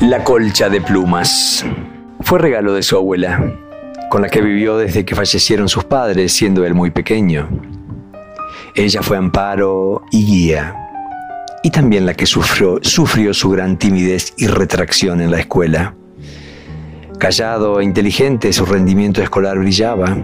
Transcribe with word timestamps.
La 0.00 0.22
colcha 0.22 0.68
de 0.68 0.80
plumas. 0.80 1.66
Fue 2.20 2.38
regalo 2.38 2.72
de 2.72 2.84
su 2.84 2.96
abuela, 2.96 3.52
con 4.08 4.22
la 4.22 4.28
que 4.28 4.40
vivió 4.40 4.78
desde 4.78 5.04
que 5.04 5.16
fallecieron 5.16 5.68
sus 5.68 5.82
padres, 5.84 6.32
siendo 6.32 6.64
él 6.64 6.72
muy 6.72 6.90
pequeño. 6.90 7.48
Ella 8.76 9.02
fue 9.02 9.16
amparo 9.16 10.02
y 10.12 10.24
guía, 10.24 10.76
y 11.64 11.70
también 11.70 12.06
la 12.06 12.14
que 12.14 12.26
sufrió, 12.26 12.78
sufrió 12.80 13.34
su 13.34 13.50
gran 13.50 13.76
timidez 13.76 14.34
y 14.36 14.46
retracción 14.46 15.20
en 15.20 15.32
la 15.32 15.40
escuela. 15.40 15.96
Callado 17.18 17.80
e 17.80 17.84
inteligente, 17.84 18.52
su 18.52 18.64
rendimiento 18.66 19.20
escolar 19.20 19.58
brillaba, 19.58 20.16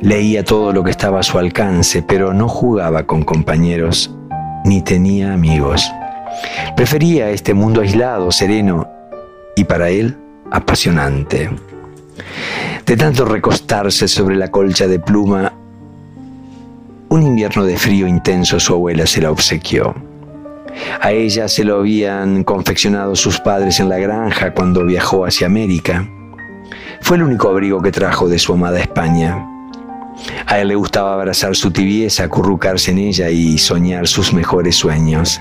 leía 0.00 0.42
todo 0.42 0.72
lo 0.72 0.82
que 0.82 0.90
estaba 0.90 1.20
a 1.20 1.22
su 1.22 1.38
alcance, 1.38 2.02
pero 2.02 2.32
no 2.32 2.48
jugaba 2.48 3.04
con 3.04 3.24
compañeros 3.24 4.10
ni 4.64 4.80
tenía 4.80 5.34
amigos. 5.34 5.86
Prefería 6.76 7.28
este 7.28 7.52
mundo 7.52 7.82
aislado, 7.82 8.32
sereno 8.32 8.97
y 9.58 9.64
para 9.64 9.90
él 9.90 10.16
apasionante. 10.52 11.50
De 12.86 12.96
tanto 12.96 13.24
recostarse 13.24 14.06
sobre 14.06 14.36
la 14.36 14.52
colcha 14.52 14.86
de 14.86 15.00
pluma, 15.00 15.52
un 17.08 17.22
invierno 17.22 17.64
de 17.64 17.76
frío 17.76 18.06
intenso 18.06 18.60
su 18.60 18.74
abuela 18.74 19.04
se 19.06 19.20
la 19.20 19.32
obsequió. 19.32 19.96
A 21.00 21.10
ella 21.10 21.48
se 21.48 21.64
lo 21.64 21.80
habían 21.80 22.44
confeccionado 22.44 23.16
sus 23.16 23.40
padres 23.40 23.80
en 23.80 23.88
la 23.88 23.98
granja 23.98 24.54
cuando 24.54 24.84
viajó 24.84 25.26
hacia 25.26 25.48
América. 25.48 26.08
Fue 27.00 27.16
el 27.16 27.24
único 27.24 27.48
abrigo 27.48 27.82
que 27.82 27.90
trajo 27.90 28.28
de 28.28 28.38
su 28.38 28.52
amada 28.52 28.78
España. 28.78 29.44
A 30.46 30.58
él 30.58 30.68
le 30.68 30.74
gustaba 30.74 31.14
abrazar 31.14 31.54
su 31.54 31.70
tibieza, 31.70 32.24
acurrucarse 32.24 32.90
en 32.90 32.98
ella 32.98 33.30
y 33.30 33.58
soñar 33.58 34.06
sus 34.06 34.32
mejores 34.32 34.76
sueños 34.76 35.40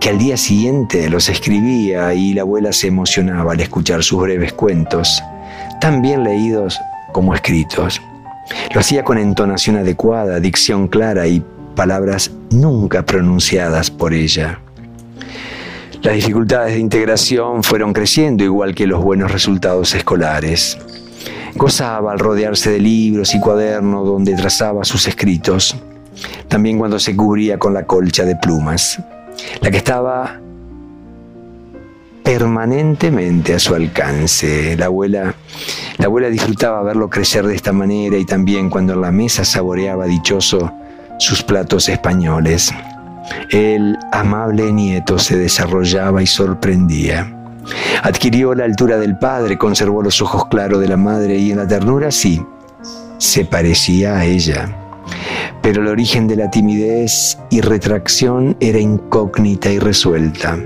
que 0.00 0.10
al 0.10 0.18
día 0.18 0.36
siguiente 0.36 1.08
los 1.10 1.28
escribía 1.28 2.14
y 2.14 2.34
la 2.34 2.42
abuela 2.42 2.72
se 2.72 2.88
emocionaba 2.88 3.52
al 3.52 3.60
escuchar 3.60 4.02
sus 4.02 4.20
breves 4.20 4.52
cuentos, 4.52 5.22
tan 5.80 6.02
bien 6.02 6.22
leídos 6.24 6.78
como 7.12 7.34
escritos. 7.34 8.00
Lo 8.72 8.80
hacía 8.80 9.02
con 9.02 9.18
entonación 9.18 9.76
adecuada, 9.76 10.40
dicción 10.40 10.88
clara 10.88 11.26
y 11.26 11.42
palabras 11.74 12.30
nunca 12.50 13.04
pronunciadas 13.04 13.90
por 13.90 14.14
ella. 14.14 14.60
Las 16.02 16.14
dificultades 16.14 16.74
de 16.74 16.80
integración 16.80 17.64
fueron 17.64 17.92
creciendo 17.92 18.44
igual 18.44 18.74
que 18.74 18.86
los 18.86 19.02
buenos 19.02 19.32
resultados 19.32 19.94
escolares. 19.94 20.78
Gozaba 21.54 22.12
al 22.12 22.18
rodearse 22.18 22.70
de 22.70 22.78
libros 22.78 23.34
y 23.34 23.40
cuadernos 23.40 24.06
donde 24.06 24.34
trazaba 24.34 24.84
sus 24.84 25.06
escritos, 25.08 25.76
también 26.48 26.78
cuando 26.78 26.98
se 26.98 27.16
cubría 27.16 27.58
con 27.58 27.74
la 27.74 27.86
colcha 27.86 28.24
de 28.24 28.36
plumas 28.36 29.00
la 29.60 29.70
que 29.70 29.76
estaba 29.78 30.40
permanentemente 32.22 33.54
a 33.54 33.58
su 33.58 33.74
alcance. 33.74 34.76
La 34.76 34.86
abuela, 34.86 35.34
la 35.96 36.06
abuela 36.06 36.28
disfrutaba 36.28 36.82
verlo 36.82 37.08
crecer 37.08 37.46
de 37.46 37.54
esta 37.54 37.72
manera 37.72 38.16
y 38.18 38.24
también 38.24 38.68
cuando 38.68 38.92
en 38.92 39.00
la 39.00 39.12
mesa 39.12 39.44
saboreaba 39.44 40.06
dichoso 40.06 40.72
sus 41.18 41.42
platos 41.42 41.88
españoles. 41.88 42.72
El 43.50 43.98
amable 44.12 44.72
nieto 44.72 45.18
se 45.18 45.36
desarrollaba 45.36 46.22
y 46.22 46.26
sorprendía. 46.26 47.37
Adquirió 48.02 48.54
la 48.54 48.64
altura 48.64 48.98
del 48.98 49.18
padre, 49.18 49.58
conservó 49.58 50.02
los 50.02 50.20
ojos 50.22 50.46
claros 50.46 50.80
de 50.80 50.88
la 50.88 50.96
madre 50.96 51.36
y 51.36 51.50
en 51.50 51.58
la 51.58 51.66
ternura 51.66 52.10
sí, 52.10 52.42
se 53.18 53.44
parecía 53.44 54.16
a 54.16 54.24
ella 54.24 54.74
pero 55.62 55.82
el 55.82 55.88
origen 55.88 56.26
de 56.26 56.36
la 56.36 56.50
timidez 56.50 57.38
y 57.50 57.60
retracción 57.60 58.56
era 58.60 58.78
incógnita 58.78 59.70
y 59.70 59.78
resuelta, 59.78 60.58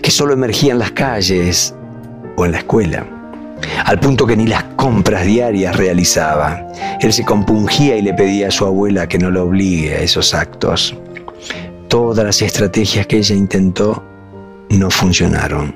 que 0.00 0.10
solo 0.10 0.32
emergía 0.32 0.72
en 0.72 0.78
las 0.78 0.92
calles 0.92 1.74
o 2.36 2.44
en 2.44 2.52
la 2.52 2.58
escuela, 2.58 3.06
al 3.84 3.98
punto 3.98 4.26
que 4.26 4.36
ni 4.36 4.46
las 4.46 4.62
compras 4.76 5.24
diarias 5.24 5.76
realizaba. 5.76 6.68
Él 7.00 7.12
se 7.12 7.24
compungía 7.24 7.96
y 7.96 8.02
le 8.02 8.14
pedía 8.14 8.48
a 8.48 8.52
su 8.52 8.64
abuela 8.64 9.08
que 9.08 9.18
no 9.18 9.30
lo 9.30 9.44
obligue 9.44 9.94
a 9.94 10.00
esos 10.02 10.34
actos. 10.34 10.96
Todas 11.88 12.24
las 12.24 12.42
estrategias 12.42 13.06
que 13.06 13.18
ella 13.18 13.34
intentó 13.34 14.04
no 14.70 14.90
funcionaron. 14.90 15.74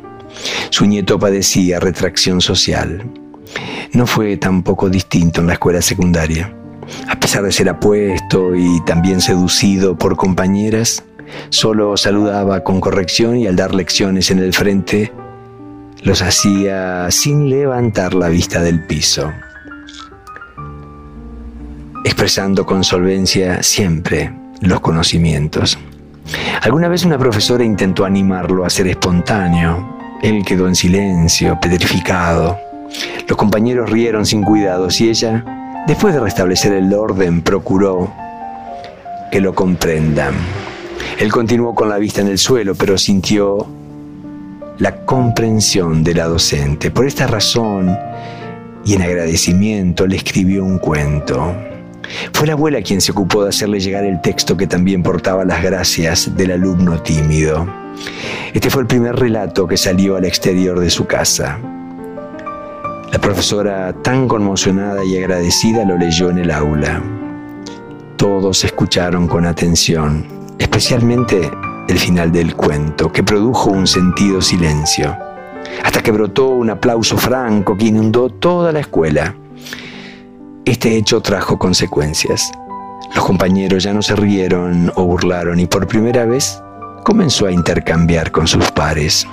Su 0.71 0.87
nieto 0.87 1.19
padecía 1.19 1.81
retracción 1.81 2.41
social. 2.41 3.05
No 3.93 4.07
fue 4.07 4.37
tampoco 4.37 4.89
distinto 4.89 5.41
en 5.41 5.47
la 5.47 5.55
escuela 5.55 5.83
secundaria. 5.83 6.55
A 7.09 7.19
pesar 7.19 7.43
de 7.43 7.53
ser 7.53 7.69
apuesto 7.69 8.55
y 8.55 8.83
también 8.85 9.21
seducido 9.21 9.97
por 9.97 10.17
compañeras, 10.17 11.05
solo 11.51 11.97
saludaba 11.97 12.65
con 12.65 12.81
corrección 12.81 13.37
y 13.37 13.47
al 13.47 13.57
dar 13.57 13.75
lecciones 13.75 14.31
en 14.31 14.39
el 14.39 14.53
frente, 14.55 15.13
los 16.03 16.23
hacía 16.23 17.11
sin 17.11 17.51
levantar 17.51 18.15
la 18.15 18.29
vista 18.29 18.61
del 18.61 18.87
piso, 18.87 19.31
expresando 22.05 22.65
con 22.65 22.85
solvencia 22.85 23.63
siempre 23.63 24.33
los 24.61 24.81
conocimientos. 24.81 25.79
Alguna 26.63 26.89
vez 26.89 27.05
una 27.05 27.19
profesora 27.19 27.65
intentó 27.65 28.05
animarlo 28.05 28.65
a 28.65 28.71
ser 28.71 28.89
espontáneo. 28.89 29.99
Él 30.23 30.45
quedó 30.45 30.69
en 30.69 30.75
silencio, 30.75 31.59
petrificado. 31.61 32.59
Los 33.27 33.37
compañeros 33.37 33.91
rieron 33.91 34.27
sin 34.27 34.43
cuidados 34.43 35.01
y 35.01 35.11
ella 35.11 35.45
Después 35.89 36.13
de 36.13 36.21
restablecer 36.21 36.75
el 36.75 36.93
orden, 36.93 37.41
procuró 37.41 38.13
que 39.33 39.41
lo 39.41 39.55
comprendan. 39.55 40.35
Él 41.19 41.33
continuó 41.33 41.75
con 41.75 41.89
la 41.89 41.97
vista 41.97 42.21
en 42.21 42.27
el 42.27 42.37
suelo, 42.37 42.75
pero 42.75 42.99
sintió 42.99 43.67
la 44.77 45.07
comprensión 45.07 46.05
de 46.05 46.13
la 46.13 46.27
docente. 46.27 46.91
Por 46.91 47.07
esta 47.07 47.27
razón, 47.27 47.97
y 48.85 48.97
en 48.97 49.01
agradecimiento, 49.01 50.07
le 50.07 50.17
escribió 50.17 50.63
un 50.63 50.79
cuento. 50.79 51.57
Fue 52.33 52.47
la 52.47 52.55
abuela 52.55 52.83
quien 52.83 53.01
se 53.01 53.13
ocupó 53.13 53.43
de 53.43 53.51
hacerle 53.51 53.81
llegar 53.81 54.05
el 54.05 54.21
texto 54.21 54.57
que 54.57 54.67
también 54.67 55.03
portaba 55.03 55.45
las 55.45 55.63
gracias 55.63 56.37
del 56.37 56.53
alumno 56.53 57.03
tímido. 57.03 57.67
Este 58.53 58.71
fue 58.71 58.83
el 58.83 58.89
primer 58.89 59.17
relato 59.17 59.67
que 59.67 59.77
salió 59.77 60.17
al 60.17 60.25
exterior 60.25 60.79
de 60.81 60.91
su 60.91 61.07
casa. 61.07 61.59
La 63.13 63.19
profesora, 63.19 63.95
tan 64.03 64.29
conmocionada 64.29 65.05
y 65.05 65.17
agradecida, 65.17 65.85
lo 65.85 65.97
leyó 65.97 66.31
en 66.31 66.39
el 66.39 66.51
aula. 66.51 67.03
Todos 68.17 68.65
escucharon 68.65 69.27
con 69.27 69.47
atención, 69.47 70.27
especialmente 70.59 71.51
el 71.89 71.99
final 71.99 72.31
del 72.33 72.55
cuento, 72.55 73.11
que 73.11 73.23
produjo 73.23 73.71
un 73.71 73.87
sentido 73.87 74.43
silencio, 74.43 75.17
hasta 75.83 76.03
que 76.03 76.11
brotó 76.11 76.49
un 76.49 76.71
aplauso 76.71 77.17
franco 77.17 77.77
que 77.77 77.87
inundó 77.87 78.29
toda 78.29 78.73
la 78.73 78.81
escuela. 78.81 79.35
Este 80.69 80.99
hecho 80.99 81.23
trajo 81.23 81.59
consecuencias. 81.59 82.53
Los 83.15 83.25
compañeros 83.25 83.85
ya 83.85 83.95
no 83.95 84.03
se 84.03 84.15
rieron 84.15 84.93
o 84.97 85.05
burlaron 85.05 85.59
y 85.59 85.65
por 85.65 85.87
primera 85.87 86.27
vez 86.27 86.63
comenzó 87.05 87.47
a 87.47 87.53
intercambiar 87.53 88.31
con 88.31 88.47
sus 88.47 88.71
pares. 88.73 89.27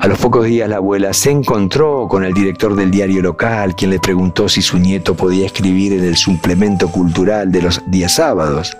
A 0.00 0.08
los 0.08 0.18
pocos 0.18 0.46
días 0.46 0.68
la 0.68 0.78
abuela 0.78 1.12
se 1.12 1.30
encontró 1.30 2.08
con 2.08 2.24
el 2.24 2.34
director 2.34 2.74
del 2.74 2.90
diario 2.90 3.22
local, 3.22 3.76
quien 3.76 3.92
le 3.92 4.00
preguntó 4.00 4.48
si 4.48 4.60
su 4.60 4.78
nieto 4.78 5.14
podía 5.14 5.46
escribir 5.46 5.92
en 5.92 6.02
el 6.02 6.16
suplemento 6.16 6.90
cultural 6.90 7.52
de 7.52 7.62
los 7.62 7.80
días 7.86 8.16
sábados. 8.16 8.76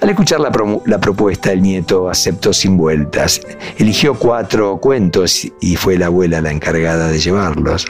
Al 0.00 0.08
escuchar 0.08 0.40
la, 0.40 0.50
propuesta, 0.50 1.52
el 1.52 1.60
nieto 1.60 2.08
aceptó 2.08 2.54
sin 2.54 2.78
vueltas. 2.78 3.42
Eligió 3.76 4.14
cuatro 4.14 4.78
cuentos 4.78 5.46
y 5.60 5.76
fue 5.76 5.98
la 5.98 6.06
abuela 6.06 6.40
la 6.40 6.50
encargada 6.50 7.08
de 7.08 7.18
llevarlos. 7.18 7.84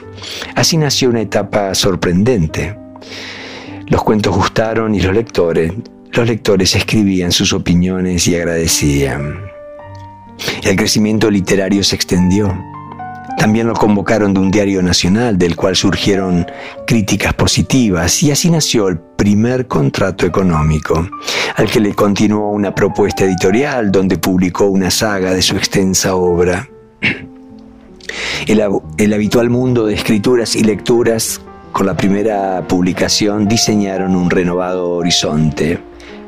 Así 0.56 0.76
nació 0.76 1.10
una 1.10 1.20
etapa 1.20 1.76
sorprendente. 1.76 2.82
Los 3.86 4.02
cuentos 4.02 4.34
gustaron 4.34 4.94
y 4.94 5.00
los 5.00 5.14
lectores, 5.14 5.72
los 6.12 6.28
lectores 6.28 6.74
escribían 6.76 7.32
sus 7.32 7.52
opiniones 7.52 8.26
y 8.28 8.36
agradecían. 8.36 9.40
El 10.62 10.76
crecimiento 10.76 11.30
literario 11.30 11.82
se 11.82 11.96
extendió. 11.96 12.56
También 13.36 13.66
lo 13.66 13.74
convocaron 13.74 14.32
de 14.32 14.40
un 14.40 14.50
diario 14.50 14.80
nacional 14.80 15.36
del 15.36 15.56
cual 15.56 15.74
surgieron 15.74 16.46
críticas 16.86 17.34
positivas 17.34 18.22
y 18.22 18.30
así 18.30 18.48
nació 18.48 18.88
el 18.88 18.98
primer 18.98 19.66
contrato 19.66 20.24
económico, 20.24 21.08
al 21.56 21.68
que 21.68 21.80
le 21.80 21.94
continuó 21.94 22.50
una 22.50 22.74
propuesta 22.74 23.24
editorial 23.24 23.90
donde 23.90 24.16
publicó 24.16 24.66
una 24.66 24.90
saga 24.90 25.34
de 25.34 25.42
su 25.42 25.56
extensa 25.56 26.14
obra. 26.14 26.68
El, 28.46 28.62
el 28.98 29.12
habitual 29.12 29.50
mundo 29.50 29.86
de 29.86 29.94
escrituras 29.94 30.54
y 30.54 30.62
lecturas 30.62 31.40
con 31.74 31.84
la 31.84 31.94
primera 31.94 32.66
publicación 32.66 33.46
diseñaron 33.46 34.16
un 34.16 34.30
renovado 34.30 34.92
horizonte 34.92 35.78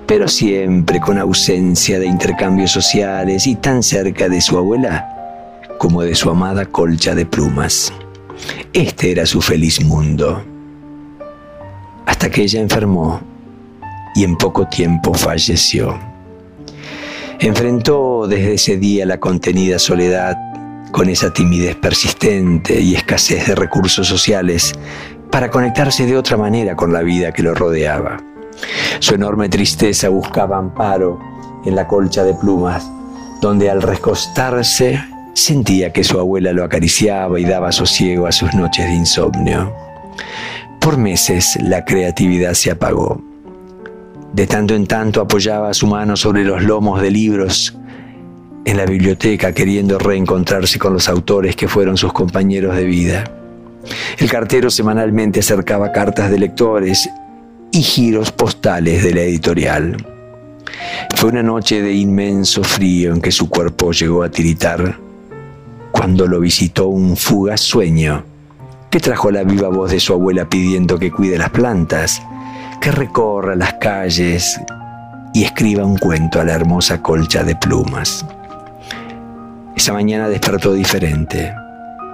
pero 0.06 0.28
siempre 0.28 1.00
con 1.00 1.19
ausencia 1.19 1.98
de 1.98 2.06
intercambios 2.06 2.70
sociales 2.70 3.46
y 3.46 3.56
tan 3.56 3.82
cerca 3.82 4.28
de 4.28 4.40
su 4.40 4.56
abuela 4.56 5.64
como 5.78 6.02
de 6.02 6.14
su 6.14 6.31
amada 6.31 6.64
colcha 6.64 7.14
de 7.14 7.26
plumas. 7.26 7.93
Este 8.72 9.10
era 9.10 9.26
su 9.26 9.43
feliz 9.43 9.84
mundo. 9.84 10.44
Hasta 12.06 12.31
que 12.31 12.42
ella 12.42 12.60
enfermó 12.60 13.20
y 14.14 14.25
en 14.25 14.37
poco 14.37 14.66
tiempo 14.69 15.12
falleció. 15.12 15.99
Enfrentó 17.40 18.26
desde 18.28 18.54
ese 18.54 18.76
día 18.76 19.04
la 19.04 19.19
contenida 19.19 19.78
soledad 19.78 20.37
con 20.92 21.08
esa 21.08 21.32
timidez 21.32 21.75
persistente 21.76 22.81
y 22.81 22.94
escasez 22.94 23.49
de 23.49 23.54
recursos 23.54 24.06
sociales, 24.06 24.72
para 25.37 25.50
conectarse 25.50 26.06
de 26.06 26.17
otra 26.17 26.38
manera 26.38 26.75
con 26.75 26.94
la 26.94 27.03
vida 27.03 27.31
que 27.31 27.43
lo 27.43 27.55
rodeaba. 27.55 28.17
Su 29.00 29.17
enorme 29.17 29.50
tristeza 29.50 30.09
buscaba 30.09 30.56
amparo 30.56 31.21
en 31.67 31.77
la 31.77 31.87
colcha 31.87 32.25
de 32.25 32.33
plumas, 32.33 32.91
donde 33.43 33.69
al 33.69 33.83
recostarse 33.83 34.99
sentía 35.35 35.93
que 35.93 36.05
su 36.05 36.19
abuela 36.19 36.55
lo 36.55 36.65
acariciaba 36.65 37.38
y 37.38 37.44
daba 37.44 37.71
sosiego 37.71 38.27
a 38.27 38.33
sus 38.33 38.55
noches 38.55 38.87
de 38.87 38.94
insomnio. 38.94 39.75
Por 40.81 40.97
meses 40.97 41.59
la 41.62 41.85
creatividad 41.85 42.55
se 42.55 42.71
apagó. 42.71 43.21
De 44.33 44.47
tanto 44.47 44.75
en 44.75 44.87
tanto 44.87 45.21
apoyaba 45.21 45.75
su 45.75 45.87
mano 45.87 46.17
sobre 46.17 46.44
los 46.44 46.62
lomos 46.62 47.03
de 47.03 47.11
libros 47.11 47.77
en 48.65 48.79
la 48.79 48.87
biblioteca 48.87 49.53
queriendo 49.53 49.99
reencontrarse 49.99 50.79
con 50.79 50.94
los 50.94 51.11
autores 51.11 51.56
que 51.56 51.69
fueron 51.69 51.99
sus 51.99 52.15
compañeros 52.15 52.75
de 52.75 52.85
vida. 52.85 53.36
El 54.19 54.31
cartero 54.31 54.71
semanalmente 54.71 55.41
acercaba 55.41 55.93
cartas 55.93 56.31
de 56.31 56.38
lectores 56.38 57.09
y 57.71 57.83
giros 57.83 58.33
postales 58.33 59.03
de 59.03 59.15
la 59.15 59.23
editorial. 59.23 59.97
Fue 61.15 61.31
una 61.31 61.43
noche 61.43 61.83
de 61.83 61.94
inmenso 61.94 62.62
frío 62.65 63.12
en 63.12 63.21
que 63.21 63.33
su 63.33 63.49
cuerpo 63.49 63.93
llegó 63.93 64.23
a 64.23 64.31
tiritar 64.31 64.99
cuando 65.93 66.27
lo 66.27 66.41
visitó 66.41 66.88
un 66.88 67.17
fugaz 67.17 67.61
sueño 67.61 68.25
que 68.91 69.00
trajo 69.00 69.31
la 69.31 69.43
viva 69.43 69.69
voz 69.69 69.91
de 69.91 70.00
su 70.00 70.12
abuela 70.12 70.49
pidiendo 70.49 70.99
que 70.99 71.11
cuide 71.11 71.38
las 71.38 71.50
plantas, 71.50 72.23
que 72.81 72.91
recorra 72.91 73.55
las 73.55 73.75
calles 73.75 74.61
y 75.35 75.44
escriba 75.44 75.85
un 75.85 75.99
cuento 75.99 76.41
a 76.41 76.44
la 76.44 76.55
hermosa 76.55 77.03
colcha 77.03 77.44
de 77.44 77.56
plumas. 77.56 78.25
Esa 79.75 79.93
mañana 79.93 80.29
despertó 80.29 80.73
diferente. 80.73 81.53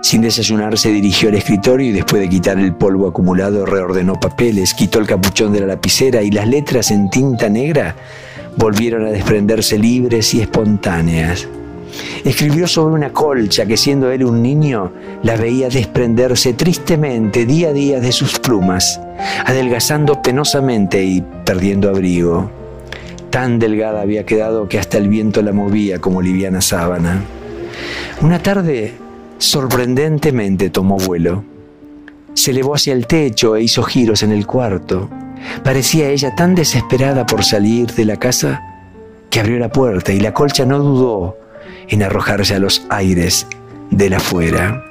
Sin 0.03 0.21
desayunar 0.21 0.77
se 0.77 0.91
dirigió 0.91 1.29
al 1.29 1.37
escritorio 1.37 1.89
y 1.89 1.93
después 1.93 2.21
de 2.21 2.29
quitar 2.29 2.59
el 2.59 2.75
polvo 2.75 3.07
acumulado 3.07 3.65
reordenó 3.65 4.19
papeles, 4.19 4.75
quitó 4.75 4.99
el 4.99 5.07
capuchón 5.07 5.53
de 5.53 5.61
la 5.61 5.67
lapicera 5.67 6.23
y 6.23 6.31
las 6.33 6.49
letras 6.49 6.91
en 6.91 7.09
tinta 7.09 7.49
negra 7.49 7.95
volvieron 8.57 9.07
a 9.07 9.11
desprenderse 9.11 9.79
libres 9.79 10.35
y 10.35 10.41
espontáneas. 10.41 11.47
Escribió 12.25 12.67
sobre 12.67 12.97
una 12.97 13.13
colcha 13.13 13.65
que 13.65 13.77
siendo 13.77 14.11
él 14.11 14.25
un 14.25 14.43
niño 14.43 14.93
la 15.23 15.37
veía 15.37 15.69
desprenderse 15.69 16.53
tristemente 16.55 17.47
día 17.47 17.69
a 17.69 17.73
día 17.73 18.01
de 18.01 18.11
sus 18.11 18.41
plumas, 18.41 19.01
adelgazando 19.47 20.21
penosamente 20.21 21.05
y 21.05 21.23
perdiendo 21.45 21.89
abrigo. 21.89 22.51
Tan 23.31 23.61
delgada 23.61 24.03
había 24.03 24.27
quedado 24.27 24.69
que 24.69 24.81
hasta 24.81 24.99
el 24.99 25.09
viento 25.09 25.43
la 25.43 25.53
movía 25.53 26.01
como 26.01 26.21
liviana 26.21 26.61
sábana. 26.61 27.23
Una 28.21 28.43
tarde 28.43 28.95
sorprendentemente 29.43 30.71
tomó 30.71 30.99
vuelo. 30.99 31.45
Se 32.35 32.53
elevó 32.53 32.77
hacia 32.77 32.93
el 32.93 33.09
techo 33.09 33.57
e 33.57 33.63
hizo 33.63 33.83
giros 33.83 34.23
en 34.23 34.31
el 34.31 34.47
cuarto. 34.47 35.11
Parecía 35.65 36.09
ella 36.09 36.35
tan 36.37 36.55
desesperada 36.55 37.27
por 37.27 37.45
salir 37.45 37.93
de 37.93 38.05
la 38.05 38.17
casa 38.17 38.63
que 39.31 39.41
abrió 39.41 39.59
la 39.59 39.71
puerta 39.71 40.13
y 40.13 40.21
la 40.21 40.33
colcha 40.33 40.65
no 40.65 40.79
dudó 40.79 41.37
en 41.89 42.05
arrojarse 42.05 42.55
a 42.55 42.61
los 42.61 42.87
aires 42.89 43.49
de 43.91 44.11
la 44.11 44.21
fuera. 44.21 44.85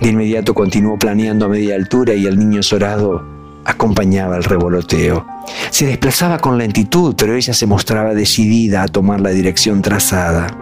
De 0.00 0.10
inmediato 0.10 0.54
continuó 0.54 0.96
planeando 0.96 1.46
a 1.46 1.48
media 1.48 1.74
altura 1.74 2.14
y 2.14 2.26
el 2.26 2.38
niño 2.38 2.62
sorado 2.62 3.26
acompañaba 3.64 4.36
el 4.36 4.44
revoloteo. 4.44 5.26
Se 5.70 5.86
desplazaba 5.86 6.38
con 6.38 6.56
lentitud, 6.56 7.14
pero 7.18 7.34
ella 7.34 7.52
se 7.52 7.66
mostraba 7.66 8.14
decidida 8.14 8.84
a 8.84 8.88
tomar 8.88 9.20
la 9.20 9.30
dirección 9.30 9.82
trazada. 9.82 10.56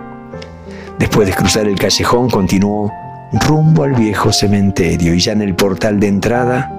Después 0.98 1.28
de 1.28 1.34
cruzar 1.34 1.66
el 1.66 1.78
callejón, 1.78 2.28
continuó 2.30 2.90
rumbo 3.32 3.84
al 3.84 3.92
viejo 3.92 4.32
cementerio 4.32 5.14
y 5.14 5.20
ya 5.20 5.32
en 5.32 5.42
el 5.42 5.54
portal 5.54 6.00
de 6.00 6.08
entrada, 6.08 6.72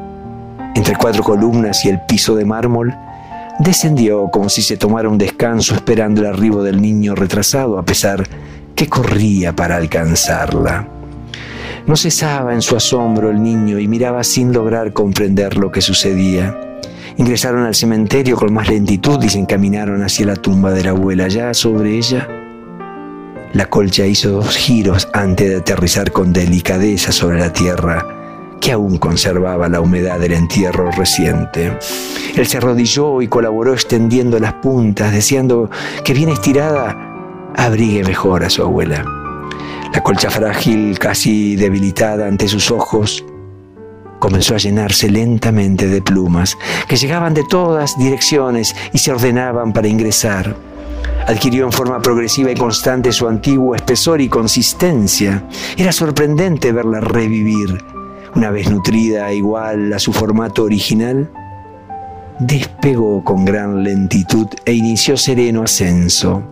entre 0.75 0.95
cuatro 0.95 1.23
columnas 1.23 1.85
y 1.85 1.89
el 1.89 2.01
piso 2.01 2.35
de 2.35 2.45
mármol, 2.45 2.93
descendió 3.59 4.29
como 4.29 4.49
si 4.49 4.61
se 4.61 4.77
tomara 4.77 5.09
un 5.09 5.17
descanso 5.17 5.75
esperando 5.75 6.21
el 6.21 6.27
arribo 6.27 6.63
del 6.63 6.81
niño 6.81 7.15
retrasado 7.15 7.77
a 7.77 7.83
pesar 7.83 8.27
que 8.75 8.87
corría 8.87 9.55
para 9.55 9.77
alcanzarla. 9.77 10.87
No 11.87 11.95
cesaba 11.95 12.53
en 12.53 12.61
su 12.61 12.75
asombro 12.75 13.31
el 13.31 13.41
niño 13.41 13.79
y 13.79 13.87
miraba 13.87 14.23
sin 14.23 14.53
lograr 14.53 14.93
comprender 14.93 15.57
lo 15.57 15.71
que 15.71 15.81
sucedía. 15.81 16.57
Ingresaron 17.17 17.65
al 17.65 17.75
cementerio 17.75 18.35
con 18.35 18.53
más 18.53 18.69
lentitud 18.69 19.21
y 19.23 19.29
se 19.29 19.39
encaminaron 19.39 20.03
hacia 20.03 20.25
la 20.25 20.35
tumba 20.35 20.71
de 20.71 20.83
la 20.83 20.91
abuela. 20.91 21.27
Ya 21.27 21.53
sobre 21.53 21.97
ella 21.97 22.27
la 23.53 23.65
colcha 23.65 24.05
hizo 24.05 24.31
dos 24.31 24.55
giros 24.55 25.09
antes 25.13 25.49
de 25.49 25.57
aterrizar 25.57 26.11
con 26.11 26.31
delicadeza 26.31 27.11
sobre 27.11 27.39
la 27.39 27.51
tierra, 27.51 28.05
que 28.61 28.71
aún 28.71 28.97
conservaba 28.97 29.67
la 29.67 29.81
humedad 29.81 30.19
del 30.19 30.33
entierro 30.33 30.89
reciente. 30.91 31.77
Él 32.35 32.47
se 32.47 32.57
arrodilló 32.57 33.21
y 33.21 33.27
colaboró 33.27 33.73
extendiendo 33.73 34.39
las 34.39 34.53
puntas, 34.53 35.11
deseando 35.11 35.69
que 36.05 36.13
bien 36.13 36.29
estirada 36.29 36.95
abrigue 37.57 38.03
mejor 38.03 38.43
a 38.45 38.49
su 38.49 38.63
abuela. 38.63 39.03
La 39.93 40.01
colcha 40.01 40.29
frágil, 40.29 40.97
casi 40.97 41.57
debilitada 41.57 42.27
ante 42.27 42.47
sus 42.47 42.71
ojos, 42.71 43.25
comenzó 44.19 44.55
a 44.55 44.59
llenarse 44.59 45.09
lentamente 45.09 45.87
de 45.87 46.01
plumas 46.01 46.57
que 46.87 46.95
llegaban 46.95 47.33
de 47.33 47.43
todas 47.43 47.97
direcciones 47.97 48.73
y 48.93 48.99
se 48.99 49.11
ordenaban 49.11 49.73
para 49.73 49.89
ingresar 49.89 50.55
adquirió 51.31 51.65
en 51.65 51.71
forma 51.71 52.01
progresiva 52.01 52.51
y 52.51 52.55
constante 52.55 53.11
su 53.11 53.27
antiguo 53.27 53.75
espesor 53.75 54.21
y 54.21 54.29
consistencia. 54.29 55.45
Era 55.77 55.91
sorprendente 55.91 56.71
verla 56.71 56.99
revivir. 56.99 57.83
Una 58.35 58.49
vez 58.49 58.69
nutrida 58.69 59.31
igual 59.33 59.93
a 59.93 59.99
su 59.99 60.13
formato 60.13 60.63
original, 60.63 61.29
despegó 62.39 63.23
con 63.23 63.45
gran 63.45 63.83
lentitud 63.83 64.47
e 64.65 64.73
inició 64.73 65.15
sereno 65.17 65.63
ascenso. 65.63 66.43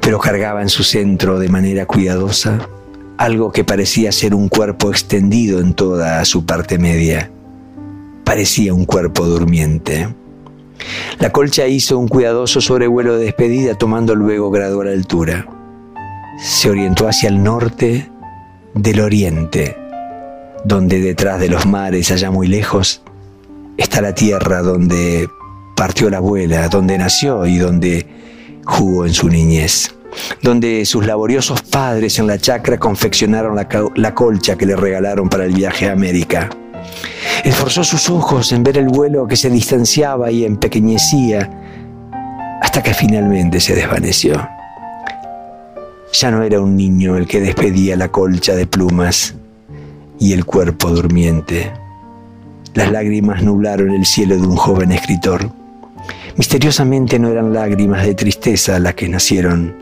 Pero 0.00 0.18
cargaba 0.18 0.62
en 0.62 0.68
su 0.68 0.82
centro 0.84 1.38
de 1.38 1.48
manera 1.48 1.86
cuidadosa 1.86 2.68
algo 3.16 3.52
que 3.52 3.62
parecía 3.62 4.10
ser 4.10 4.34
un 4.34 4.48
cuerpo 4.48 4.90
extendido 4.90 5.60
en 5.60 5.74
toda 5.74 6.24
su 6.24 6.44
parte 6.44 6.78
media. 6.78 7.30
Parecía 8.24 8.74
un 8.74 8.84
cuerpo 8.84 9.24
durmiente. 9.26 10.08
La 11.18 11.30
colcha 11.30 11.66
hizo 11.66 11.98
un 11.98 12.08
cuidadoso 12.08 12.60
sobrevuelo 12.60 13.16
de 13.16 13.26
despedida 13.26 13.76
tomando 13.76 14.14
luego 14.14 14.50
gradual 14.50 14.88
altura. 14.88 15.46
Se 16.42 16.70
orientó 16.70 17.08
hacia 17.08 17.28
el 17.28 17.42
norte 17.42 18.10
del 18.74 19.00
oriente, 19.00 19.76
donde 20.64 21.00
detrás 21.00 21.40
de 21.40 21.48
los 21.48 21.66
mares, 21.66 22.10
allá 22.10 22.30
muy 22.30 22.48
lejos, 22.48 23.02
está 23.76 24.00
la 24.00 24.14
tierra 24.14 24.62
donde 24.62 25.28
partió 25.76 26.10
la 26.10 26.18
abuela, 26.18 26.68
donde 26.68 26.98
nació 26.98 27.46
y 27.46 27.58
donde 27.58 28.06
jugó 28.64 29.06
en 29.06 29.12
su 29.12 29.28
niñez, 29.28 29.94
donde 30.42 30.84
sus 30.86 31.06
laboriosos 31.06 31.62
padres 31.62 32.18
en 32.18 32.26
la 32.26 32.38
chacra 32.38 32.78
confeccionaron 32.78 33.56
la, 33.56 33.68
la 33.94 34.14
colcha 34.14 34.56
que 34.56 34.66
le 34.66 34.76
regalaron 34.76 35.28
para 35.28 35.44
el 35.44 35.52
viaje 35.52 35.88
a 35.88 35.92
América. 35.92 36.50
Esforzó 37.42 37.82
sus 37.84 38.08
ojos 38.10 38.52
en 38.52 38.62
ver 38.62 38.78
el 38.78 38.88
vuelo 38.88 39.26
que 39.26 39.36
se 39.36 39.50
distanciaba 39.50 40.30
y 40.30 40.44
empequeñecía 40.44 41.50
hasta 42.62 42.82
que 42.82 42.94
finalmente 42.94 43.60
se 43.60 43.74
desvaneció. 43.74 44.48
Ya 46.12 46.30
no 46.30 46.42
era 46.42 46.60
un 46.60 46.76
niño 46.76 47.16
el 47.16 47.26
que 47.26 47.40
despedía 47.40 47.96
la 47.96 48.08
colcha 48.08 48.54
de 48.54 48.66
plumas 48.66 49.34
y 50.18 50.32
el 50.32 50.44
cuerpo 50.44 50.90
durmiente. 50.90 51.72
Las 52.74 52.90
lágrimas 52.90 53.42
nublaron 53.42 53.90
el 53.90 54.06
cielo 54.06 54.36
de 54.36 54.46
un 54.46 54.56
joven 54.56 54.92
escritor. 54.92 55.50
Misteriosamente 56.36 57.18
no 57.18 57.28
eran 57.28 57.52
lágrimas 57.52 58.04
de 58.04 58.14
tristeza 58.14 58.78
las 58.78 58.94
que 58.94 59.08
nacieron 59.08 59.76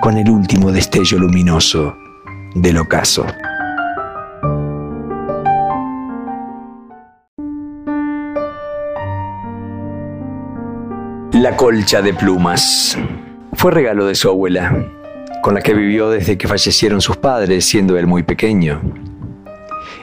con 0.00 0.16
el 0.16 0.30
último 0.30 0.72
destello 0.72 1.18
luminoso 1.18 1.94
del 2.54 2.78
ocaso. 2.78 3.26
La 11.38 11.54
colcha 11.54 12.02
de 12.02 12.12
plumas. 12.14 12.98
Fue 13.52 13.70
regalo 13.70 14.06
de 14.06 14.16
su 14.16 14.28
abuela, 14.28 14.74
con 15.40 15.54
la 15.54 15.60
que 15.60 15.72
vivió 15.72 16.10
desde 16.10 16.36
que 16.36 16.48
fallecieron 16.48 17.00
sus 17.00 17.16
padres, 17.16 17.64
siendo 17.64 17.96
él 17.96 18.08
muy 18.08 18.24
pequeño. 18.24 18.80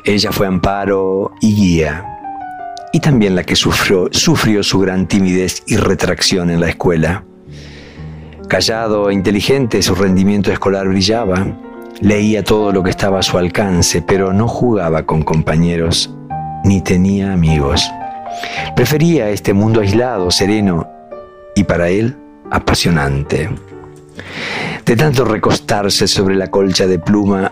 Ella 0.06 0.32
fue 0.32 0.48
amparo 0.48 1.34
y 1.42 1.54
guía, 1.54 2.06
y 2.94 3.02
también 3.02 3.36
la 3.36 3.44
que 3.44 3.58
sufrió, 3.58 4.08
sufrió 4.12 4.64
su 4.64 4.80
gran 4.80 5.10
timidez 5.10 5.62
y 5.68 5.76
retracción 5.76 6.50
en 6.50 6.62
la 6.62 6.70
escuela. 6.70 7.26
Callado 8.48 9.10
e 9.10 9.14
inteligente, 9.14 9.82
su 9.82 9.94
rendimiento 9.94 10.54
escolar 10.54 10.88
brillaba, 10.88 11.48
leía 12.00 12.46
todo 12.46 12.72
lo 12.72 12.82
que 12.82 12.92
estaba 12.92 13.20
a 13.20 13.24
su 13.24 13.38
alcance, 13.38 14.02
pero 14.02 14.32
no 14.32 14.48
jugaba 14.48 15.06
con 15.06 15.22
compañeros 15.22 16.16
ni 16.64 16.80
tenía 16.80 17.34
amigos. 17.34 17.92
Prefería 18.74 19.30
este 19.32 19.54
mundo 19.54 19.82
aislado, 19.82 20.32
sereno 20.32 20.95
y 21.56 21.64
para 21.64 21.90
él 21.90 22.16
apasionante. 22.52 23.50
De 24.86 24.96
tanto 24.96 25.26
recostarse 25.26 26.08
sobre 26.08 26.36
la 26.36 26.52
colcha 26.52 26.86
de 26.86 27.00
pluma, 27.00 27.52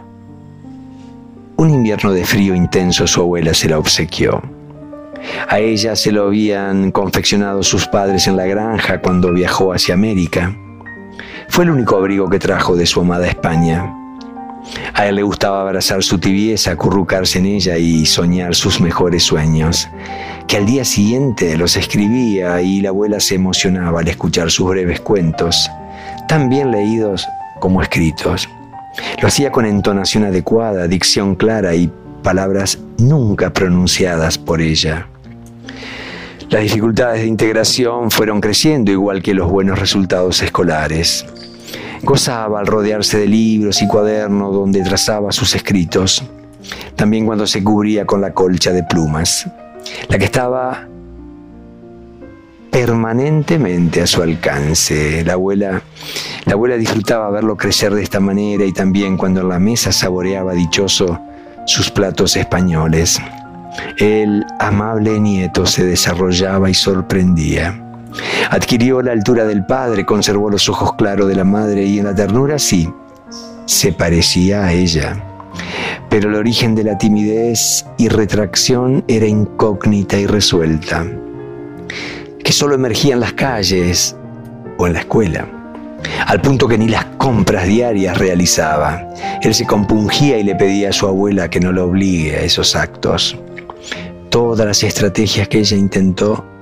un 1.56 1.70
invierno 1.70 2.12
de 2.12 2.26
frío 2.26 2.54
intenso 2.54 3.08
su 3.08 3.22
abuela 3.22 3.54
se 3.54 3.70
la 3.70 3.80
obsequió. 3.80 4.42
A 5.48 5.60
ella 5.60 5.96
se 5.96 6.12
lo 6.12 6.28
habían 6.28 6.92
confeccionado 6.92 7.64
sus 7.64 7.88
padres 7.88 8.28
en 8.28 8.36
la 8.36 8.46
granja 8.46 9.02
cuando 9.02 9.32
viajó 9.32 9.74
hacia 9.74 9.94
América. 9.96 10.56
Fue 11.48 11.64
el 11.64 11.72
único 11.72 11.96
abrigo 11.96 12.30
que 12.30 12.40
trajo 12.40 12.76
de 12.76 12.86
su 12.86 13.00
amada 13.00 13.28
España. 13.28 14.03
A 14.94 15.08
él 15.08 15.16
le 15.16 15.24
gustaba 15.24 15.62
abrazar 15.62 16.04
su 16.04 16.20
tibieza, 16.20 16.72
acurrucarse 16.72 17.40
en 17.40 17.46
ella 17.46 17.78
y 17.78 18.06
soñar 18.06 18.56
sus 18.56 18.80
mejores 18.80 19.24
sueños, 19.24 19.90
que 20.48 20.58
al 20.58 20.66
día 20.66 20.86
siguiente 20.86 21.58
los 21.58 21.76
escribía 21.76 22.62
y 22.62 22.82
la 22.82 22.90
abuela 22.90 23.20
se 23.20 23.36
emocionaba 23.36 24.00
al 24.00 24.08
escuchar 24.08 24.52
sus 24.52 24.70
breves 24.70 25.02
cuentos, 25.02 25.70
tan 26.28 26.50
bien 26.50 26.72
leídos 26.72 27.28
como 27.60 27.82
escritos. 27.82 28.48
Lo 29.22 29.28
hacía 29.28 29.52
con 29.52 29.66
entonación 29.66 30.26
adecuada, 30.26 30.88
dicción 30.88 31.36
clara 31.36 31.76
y 31.76 31.92
palabras 32.22 32.80
nunca 32.98 33.52
pronunciadas 33.52 34.38
por 34.38 34.62
ella. 34.62 35.08
Las 36.50 36.62
dificultades 36.62 37.22
de 37.22 37.28
integración 37.28 38.12
fueron 38.12 38.40
creciendo 38.40 38.92
igual 38.92 39.24
que 39.24 39.34
los 39.34 39.50
buenos 39.50 39.80
resultados 39.80 40.42
escolares. 40.44 41.26
Gozaba 42.04 42.60
al 42.60 42.68
rodearse 42.68 43.18
de 43.18 43.28
libros 43.28 43.82
y 43.82 43.88
cuadernos 43.88 44.54
donde 44.54 44.84
trazaba 44.84 45.32
sus 45.32 45.56
escritos, 45.56 46.24
también 46.96 47.26
cuando 47.26 47.48
se 47.48 47.64
cubría 47.64 48.06
con 48.06 48.20
la 48.20 48.34
colcha 48.34 48.72
de 48.72 48.84
plumas, 48.84 49.48
la 50.10 50.18
que 50.18 50.26
estaba 50.26 50.88
permanentemente 52.74 54.02
a 54.02 54.08
su 54.08 54.22
alcance. 54.22 55.24
La 55.24 55.34
abuela, 55.34 55.82
la 56.46 56.54
abuela 56.54 56.76
disfrutaba 56.76 57.30
verlo 57.30 57.56
crecer 57.56 57.94
de 57.94 58.04
esta 58.04 58.20
manera 58.20 58.66
y 58.66 58.74
también 58.74 59.16
cuando 59.16 59.42
en 59.42 59.50
la 59.50 59.60
mesa 59.60 59.92
saboreaba 59.92 60.54
dichoso 60.54 61.22
sus 61.66 61.90
platos 61.90 62.36
españoles. 62.36 63.22
El 63.98 64.46
amable 64.60 65.20
nieto 65.20 65.66
se 65.66 65.86
desarrollaba 65.86 66.70
y 66.70 66.74
sorprendía. 66.74 67.83
Adquirió 68.50 69.02
la 69.02 69.12
altura 69.12 69.46
del 69.46 69.66
padre, 69.66 70.06
conservó 70.06 70.50
los 70.50 70.70
ojos 70.70 70.94
claros 70.94 71.28
de 71.28 71.36
la 71.36 71.44
madre 71.44 71.84
y 71.84 72.00
en 72.00 72.06
la 72.06 72.16
ternura 72.16 72.60
sí, 72.60 72.92
se 73.66 73.94
parecía 73.94 74.66
a 74.66 74.74
ella. 74.74 75.24
Pero 76.10 76.30
el 76.30 76.36
origen 76.36 76.76
de 76.76 76.84
la 76.84 76.98
timidez 76.98 77.86
y 77.98 78.08
retracción 78.08 79.04
era 79.08 79.26
incógnita 79.26 80.18
y 80.18 80.28
resuelta, 80.28 81.06
que 82.44 82.52
solo 82.52 82.76
emergía 82.76 83.14
en 83.14 83.20
las 83.20 83.34
calles 83.34 84.16
o 84.78 84.86
en 84.86 84.94
la 84.94 85.00
escuela, 85.00 85.48
al 86.28 86.42
punto 86.42 86.68
que 86.68 86.78
ni 86.78 86.88
las 86.88 87.06
compras 87.18 87.66
diarias 87.66 88.18
realizaba. 88.18 89.08
Él 89.42 89.54
se 89.54 89.66
compungía 89.66 90.38
y 90.38 90.44
le 90.44 90.56
pedía 90.56 90.90
a 90.90 90.94
su 90.94 91.08
abuela 91.08 91.50
que 91.50 91.60
no 91.60 91.72
lo 91.72 91.86
obligue 91.86 92.36
a 92.36 92.42
esos 92.42 92.76
actos. 92.76 93.38
Todas 94.30 94.68
las 94.68 94.84
estrategias 94.84 95.48
que 95.48 95.60
ella 95.60 95.78
intentó 95.78 96.53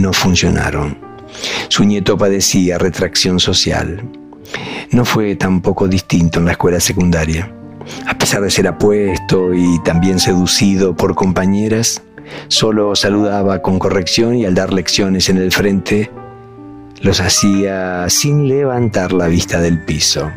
no 0.00 0.12
funcionaron. 0.12 0.98
Su 1.68 1.84
nieto 1.84 2.16
padecía 2.16 2.78
retracción 2.78 3.40
social. 3.40 4.02
No 4.90 5.04
fue 5.04 5.36
tampoco 5.36 5.88
distinto 5.88 6.38
en 6.38 6.46
la 6.46 6.52
escuela 6.52 6.80
secundaria. 6.80 7.52
A 8.06 8.16
pesar 8.16 8.42
de 8.42 8.50
ser 8.50 8.68
apuesto 8.68 9.52
y 9.52 9.82
también 9.82 10.18
seducido 10.18 10.96
por 10.96 11.14
compañeras, 11.14 12.02
solo 12.48 12.94
saludaba 12.96 13.60
con 13.62 13.78
corrección 13.78 14.36
y 14.36 14.46
al 14.46 14.54
dar 14.54 14.72
lecciones 14.72 15.28
en 15.28 15.38
el 15.38 15.52
frente, 15.52 16.10
los 17.00 17.20
hacía 17.20 18.08
sin 18.08 18.48
levantar 18.48 19.12
la 19.12 19.26
vista 19.26 19.60
del 19.60 19.84
piso, 19.84 20.30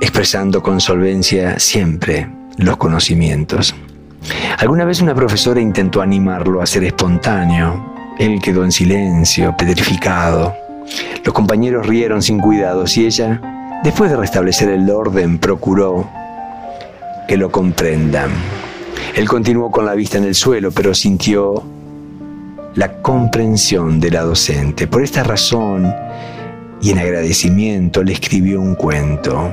expresando 0.00 0.62
con 0.62 0.80
solvencia 0.80 1.58
siempre 1.60 2.28
los 2.58 2.76
conocimientos. 2.76 3.74
Alguna 4.58 4.84
vez 4.84 5.00
una 5.00 5.14
profesora 5.14 5.60
intentó 5.60 6.00
animarlo 6.00 6.62
a 6.62 6.66
ser 6.66 6.84
espontáneo. 6.84 7.94
Él 8.18 8.40
quedó 8.40 8.64
en 8.64 8.72
silencio, 8.72 9.54
petrificado. 9.56 10.54
Los 11.24 11.34
compañeros 11.34 11.86
rieron 11.86 12.22
sin 12.22 12.38
cuidados 12.38 12.96
y 12.96 13.06
ella, 13.06 13.40
después 13.82 14.10
de 14.10 14.16
restablecer 14.16 14.68
el 14.68 14.88
orden, 14.90 15.38
procuró 15.38 16.08
que 17.26 17.36
lo 17.36 17.50
comprendan. 17.50 18.30
Él 19.14 19.28
continuó 19.28 19.70
con 19.70 19.84
la 19.84 19.94
vista 19.94 20.18
en 20.18 20.24
el 20.24 20.34
suelo, 20.34 20.70
pero 20.70 20.94
sintió 20.94 21.62
la 22.74 23.02
comprensión 23.02 24.00
de 24.00 24.10
la 24.10 24.22
docente. 24.22 24.86
Por 24.86 25.02
esta 25.02 25.22
razón 25.22 25.92
y 26.80 26.90
en 26.90 26.98
agradecimiento 26.98 28.02
le 28.02 28.12
escribió 28.12 28.60
un 28.60 28.74
cuento. 28.74 29.50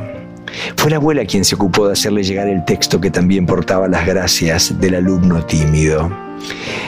Fue 0.75 0.89
la 0.89 0.97
abuela 0.97 1.25
quien 1.25 1.43
se 1.45 1.55
ocupó 1.55 1.87
de 1.87 1.93
hacerle 1.93 2.23
llegar 2.23 2.47
el 2.47 2.65
texto 2.65 2.99
que 2.99 3.11
también 3.11 3.45
portaba 3.45 3.87
las 3.87 4.05
gracias 4.05 4.79
del 4.79 4.95
alumno 4.95 5.45
tímido. 5.45 6.09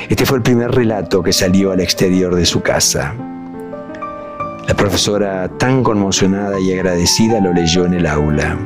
Este 0.10 0.26
fue 0.26 0.38
el 0.38 0.44
primer 0.44 0.72
relato 0.72 1.24
que 1.24 1.34
salió 1.34 1.72
al 1.72 1.80
exterior 1.80 2.36
de 2.36 2.46
su 2.46 2.62
casa. 2.62 3.14
La 4.68 4.76
profesora, 4.76 5.50
tan 5.58 5.84
conmocionada 5.84 6.60
y 6.60 6.74
agradecida, 6.74 7.40
lo 7.42 7.54
leyó 7.54 7.86
en 7.86 7.94
el 7.94 8.06
aula. 8.06 8.58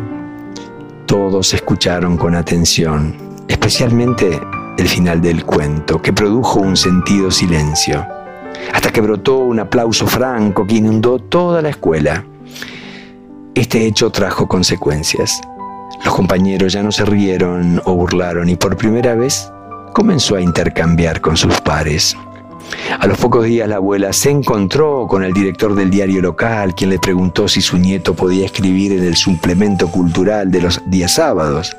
Todos 1.06 1.54
escucharon 1.54 2.18
con 2.18 2.36
atención, 2.36 3.16
especialmente 3.48 4.40
el 4.78 4.88
final 4.88 5.22
del 5.22 5.46
cuento, 5.46 6.02
que 6.02 6.14
produjo 6.14 6.60
un 6.60 6.76
sentido 6.76 7.32
silencio, 7.32 8.06
hasta 8.74 8.92
que 8.92 9.02
brotó 9.02 9.38
un 9.38 9.60
aplauso 9.60 10.06
franco 10.06 10.68
que 10.68 10.76
inundó 10.76 11.20
toda 11.20 11.62
la 11.62 11.70
escuela. 11.70 12.24
Este 13.56 13.86
hecho 13.86 14.10
trajo 14.10 14.50
consecuencias. 14.50 15.40
Los 16.04 16.14
compañeros 16.14 16.74
ya 16.74 16.84
no 16.84 16.92
se 16.92 17.06
rieron 17.06 17.82
o 17.86 17.94
burlaron 17.94 18.50
y 18.50 18.58
por 18.58 18.76
primera 18.76 19.16
vez 19.16 19.50
comenzó 19.94 20.36
a 20.36 20.42
intercambiar 20.42 21.22
con 21.22 21.38
sus 21.38 21.62
pares. 21.62 22.18
A 23.00 23.08
los 23.08 23.18
pocos 23.18 23.46
días 23.46 23.70
la 23.70 23.78
abuela 23.78 24.12
se 24.12 24.30
encontró 24.30 25.08
con 25.08 25.24
el 25.24 25.32
director 25.32 25.74
del 25.74 25.90
diario 25.90 26.22
local, 26.22 26.76
quien 26.76 26.90
le 26.90 27.00
preguntó 27.00 27.48
si 27.48 27.62
su 27.62 27.78
nieto 27.78 28.14
podía 28.14 28.46
escribir 28.46 28.92
en 28.92 29.06
el 29.06 29.16
suplemento 29.16 29.90
cultural 29.90 30.52
de 30.52 30.62
los 30.62 30.82
días 30.88 31.14
sábados. 31.14 31.78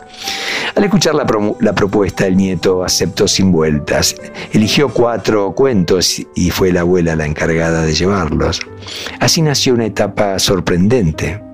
Al 0.75 0.85
escuchar 0.85 1.15
la, 1.15 1.27
propuesta, 1.75 2.27
el 2.27 2.39
nieto 2.39 2.85
aceptó 2.85 3.29
sin 3.29 3.53
vueltas. 3.53 4.17
Eligió 4.53 4.89
cuatro 4.89 5.53
cuentos 5.53 6.23
y 6.35 6.51
fue 6.51 6.73
la 6.73 6.81
abuela 6.81 7.17
la 7.17 7.27
encargada 7.27 7.83
de 7.83 7.93
llevarlos. 7.93 8.61
Así 9.21 9.43
nació 9.43 9.75
una 9.75 9.85
etapa 9.85 10.39
sorprendente. 10.39 11.46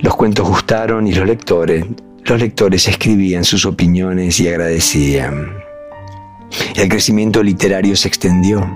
Los 0.00 0.16
cuentos 0.16 0.46
gustaron 0.46 1.06
y 1.06 1.12
los 1.12 1.26
lectores, 1.26 1.84
los 2.24 2.40
lectores 2.40 2.88
escribían 2.88 3.44
sus 3.44 3.66
opiniones 3.66 4.40
y 4.40 4.48
agradecían. 4.48 5.64
El 6.74 6.88
crecimiento 6.88 7.42
literario 7.42 7.96
se 7.96 8.08
extendió. 8.08 8.66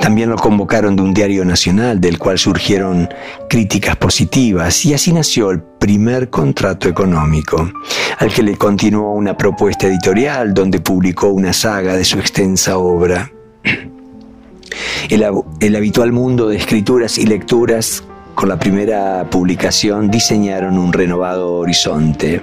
También 0.00 0.28
lo 0.28 0.36
convocaron 0.36 0.96
de 0.96 1.02
un 1.02 1.14
diario 1.14 1.44
nacional 1.44 2.00
del 2.00 2.18
cual 2.18 2.38
surgieron 2.38 3.08
críticas 3.48 3.96
positivas 3.96 4.84
y 4.84 4.92
así 4.92 5.12
nació 5.12 5.50
el 5.50 5.62
primer 5.62 6.30
contrato 6.30 6.88
económico, 6.88 7.70
al 8.18 8.32
que 8.32 8.42
le 8.42 8.56
continuó 8.56 9.12
una 9.12 9.36
propuesta 9.36 9.86
editorial 9.86 10.52
donde 10.52 10.80
publicó 10.80 11.28
una 11.28 11.52
saga 11.52 11.96
de 11.96 12.04
su 12.04 12.18
extensa 12.18 12.76
obra. 12.76 13.30
El, 15.08 15.24
el 15.60 15.76
habitual 15.76 16.12
mundo 16.12 16.48
de 16.48 16.56
escrituras 16.56 17.18
y 17.18 17.26
lecturas 17.26 18.02
con 18.34 18.48
la 18.48 18.58
primera 18.58 19.28
publicación 19.30 20.10
diseñaron 20.10 20.78
un 20.78 20.92
renovado 20.92 21.54
horizonte, 21.54 22.42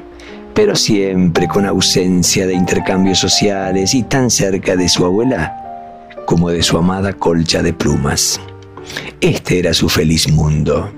pero 0.54 0.76
siempre 0.76 1.48
con 1.48 1.66
ausencia 1.66 2.48
de 2.48 2.54
intercambios 2.54 3.20
sociales 3.20 3.94
y 3.94 4.04
tan 4.04 4.30
cerca 4.30 4.76
de 4.76 4.88
su 4.88 5.06
abuela 5.06 5.58
como 6.26 6.50
de 6.50 6.64
su 6.64 6.78
amada 6.78 7.14
colcha 7.14 7.62
de 7.62 7.74
plumas. 7.74 8.40
Este 9.20 9.60
era 9.60 9.74
su 9.74 9.90
feliz 9.90 10.32
mundo. 10.32 10.92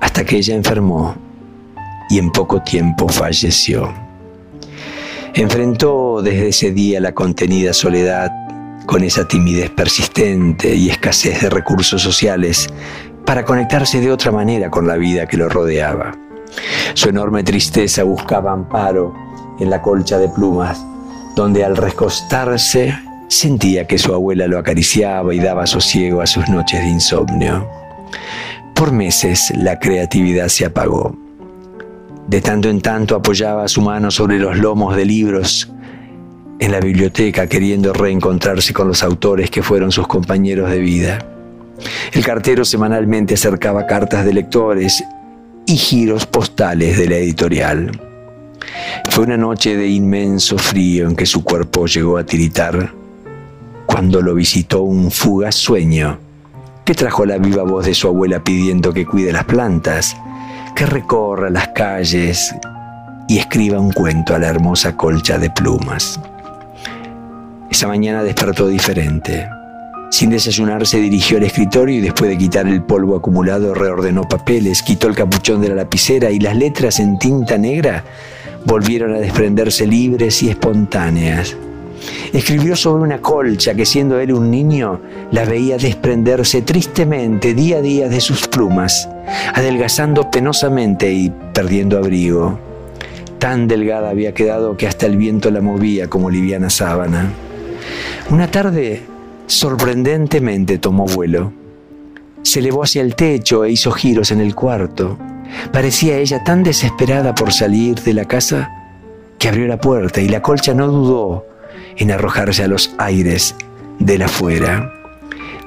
Hasta 0.00 0.24
que 0.24 0.36
ella 0.36 0.54
enfermó 0.54 1.14
y 2.10 2.18
en 2.18 2.30
poco 2.30 2.62
tiempo 2.62 3.08
falleció. 3.08 3.92
Enfrentó 5.34 6.22
desde 6.22 6.48
ese 6.48 6.72
día 6.72 7.00
la 7.00 7.12
contenida 7.12 7.72
soledad 7.72 8.32
con 8.86 9.04
esa 9.04 9.28
timidez 9.28 9.70
persistente 9.70 10.74
y 10.74 10.88
escasez 10.88 11.42
de 11.42 11.50
recursos 11.50 12.00
sociales 12.00 12.68
para 13.28 13.44
conectarse 13.44 14.00
de 14.00 14.10
otra 14.10 14.32
manera 14.32 14.70
con 14.70 14.86
la 14.86 14.96
vida 14.96 15.26
que 15.26 15.36
lo 15.36 15.50
rodeaba. 15.50 16.16
Su 16.94 17.10
enorme 17.10 17.44
tristeza 17.44 18.02
buscaba 18.02 18.52
amparo 18.52 19.14
en 19.60 19.68
la 19.68 19.82
colcha 19.82 20.16
de 20.16 20.30
plumas, 20.30 20.82
donde 21.36 21.62
al 21.62 21.76
recostarse 21.76 22.98
sentía 23.28 23.86
que 23.86 23.98
su 23.98 24.14
abuela 24.14 24.46
lo 24.46 24.58
acariciaba 24.58 25.34
y 25.34 25.40
daba 25.40 25.66
sosiego 25.66 26.22
a 26.22 26.26
sus 26.26 26.48
noches 26.48 26.80
de 26.80 26.88
insomnio. 26.88 27.68
Por 28.74 28.92
meses 28.92 29.52
la 29.54 29.78
creatividad 29.78 30.48
se 30.48 30.64
apagó. 30.64 31.14
De 32.28 32.40
tanto 32.40 32.70
en 32.70 32.80
tanto 32.80 33.14
apoyaba 33.14 33.68
su 33.68 33.82
mano 33.82 34.10
sobre 34.10 34.38
los 34.38 34.56
lomos 34.56 34.96
de 34.96 35.04
libros 35.04 35.70
en 36.60 36.72
la 36.72 36.80
biblioteca 36.80 37.46
queriendo 37.46 37.92
reencontrarse 37.92 38.72
con 38.72 38.88
los 38.88 39.02
autores 39.02 39.50
que 39.50 39.62
fueron 39.62 39.92
sus 39.92 40.08
compañeros 40.08 40.70
de 40.70 40.78
vida. 40.78 41.37
El 42.12 42.24
cartero 42.24 42.64
semanalmente 42.64 43.34
acercaba 43.34 43.86
cartas 43.86 44.24
de 44.24 44.32
lectores 44.32 45.04
y 45.66 45.76
giros 45.76 46.26
postales 46.26 46.96
de 46.96 47.08
la 47.08 47.16
editorial. 47.16 48.00
Fue 49.10 49.24
una 49.24 49.36
noche 49.36 49.76
de 49.76 49.88
inmenso 49.88 50.58
frío 50.58 51.08
en 51.08 51.16
que 51.16 51.26
su 51.26 51.44
cuerpo 51.44 51.86
llegó 51.86 52.18
a 52.18 52.24
tiritar 52.24 52.92
cuando 53.86 54.20
lo 54.20 54.34
visitó 54.34 54.82
un 54.82 55.10
fugaz 55.10 55.54
sueño 55.54 56.18
que 56.84 56.94
trajo 56.94 57.26
la 57.26 57.36
viva 57.36 57.64
voz 57.64 57.84
de 57.84 57.94
su 57.94 58.08
abuela 58.08 58.42
pidiendo 58.42 58.94
que 58.94 59.04
cuide 59.04 59.30
las 59.30 59.44
plantas, 59.44 60.16
que 60.74 60.86
recorra 60.86 61.50
las 61.50 61.68
calles 61.68 62.54
y 63.28 63.38
escriba 63.38 63.78
un 63.78 63.92
cuento 63.92 64.34
a 64.34 64.38
la 64.38 64.48
hermosa 64.48 64.96
colcha 64.96 65.36
de 65.36 65.50
plumas. 65.50 66.18
Esa 67.70 67.88
mañana 67.88 68.22
despertó 68.22 68.68
diferente. 68.68 69.48
Sin 70.10 70.30
desayunar 70.30 70.86
se 70.86 70.98
dirigió 70.98 71.36
al 71.36 71.44
escritorio 71.44 71.98
y 71.98 72.00
después 72.00 72.30
de 72.30 72.38
quitar 72.38 72.66
el 72.66 72.82
polvo 72.82 73.16
acumulado 73.16 73.74
reordenó 73.74 74.22
papeles, 74.22 74.82
quitó 74.82 75.06
el 75.06 75.14
capuchón 75.14 75.60
de 75.60 75.68
la 75.68 75.74
lapicera 75.74 76.30
y 76.30 76.40
las 76.40 76.56
letras 76.56 76.98
en 76.98 77.18
tinta 77.18 77.58
negra 77.58 78.04
volvieron 78.64 79.14
a 79.14 79.18
desprenderse 79.18 79.86
libres 79.86 80.42
y 80.42 80.48
espontáneas. 80.48 81.56
Escribió 82.32 82.74
sobre 82.76 83.02
una 83.02 83.20
colcha 83.20 83.74
que 83.74 83.84
siendo 83.84 84.18
él 84.18 84.32
un 84.32 84.50
niño 84.50 85.00
la 85.30 85.44
veía 85.44 85.76
desprenderse 85.76 86.62
tristemente 86.62 87.54
día 87.54 87.78
a 87.78 87.82
día 87.82 88.08
de 88.08 88.20
sus 88.20 88.48
plumas, 88.48 89.08
adelgazando 89.54 90.30
penosamente 90.30 91.12
y 91.12 91.32
perdiendo 91.52 91.98
abrigo. 91.98 92.58
Tan 93.38 93.68
delgada 93.68 94.10
había 94.10 94.32
quedado 94.32 94.76
que 94.76 94.86
hasta 94.86 95.06
el 95.06 95.16
viento 95.16 95.50
la 95.50 95.60
movía 95.60 96.08
como 96.08 96.30
liviana 96.30 96.70
sábana. 96.70 97.30
Una 98.30 98.50
tarde, 98.50 99.02
sorprendentemente, 99.48 100.78
tomó 100.78 101.06
vuelo. 101.06 101.52
Se 102.42 102.60
elevó 102.60 102.84
hacia 102.84 103.02
el 103.02 103.16
techo 103.16 103.64
e 103.64 103.72
hizo 103.72 103.90
giros 103.90 104.30
en 104.30 104.40
el 104.40 104.54
cuarto. 104.54 105.18
Parecía 105.72 106.18
ella 106.18 106.44
tan 106.44 106.62
desesperada 106.62 107.34
por 107.34 107.52
salir 107.52 108.00
de 108.02 108.14
la 108.14 108.26
casa 108.26 108.70
que 109.38 109.48
abrió 109.48 109.66
la 109.66 109.80
puerta 109.80 110.20
y 110.20 110.28
la 110.28 110.42
colcha 110.42 110.74
no 110.74 110.86
dudó 110.86 111.46
en 111.96 112.10
arrojarse 112.12 112.62
a 112.62 112.68
los 112.68 112.94
aires 112.98 113.56
de 113.98 114.18
la 114.18 114.28
fuera. 114.28 114.92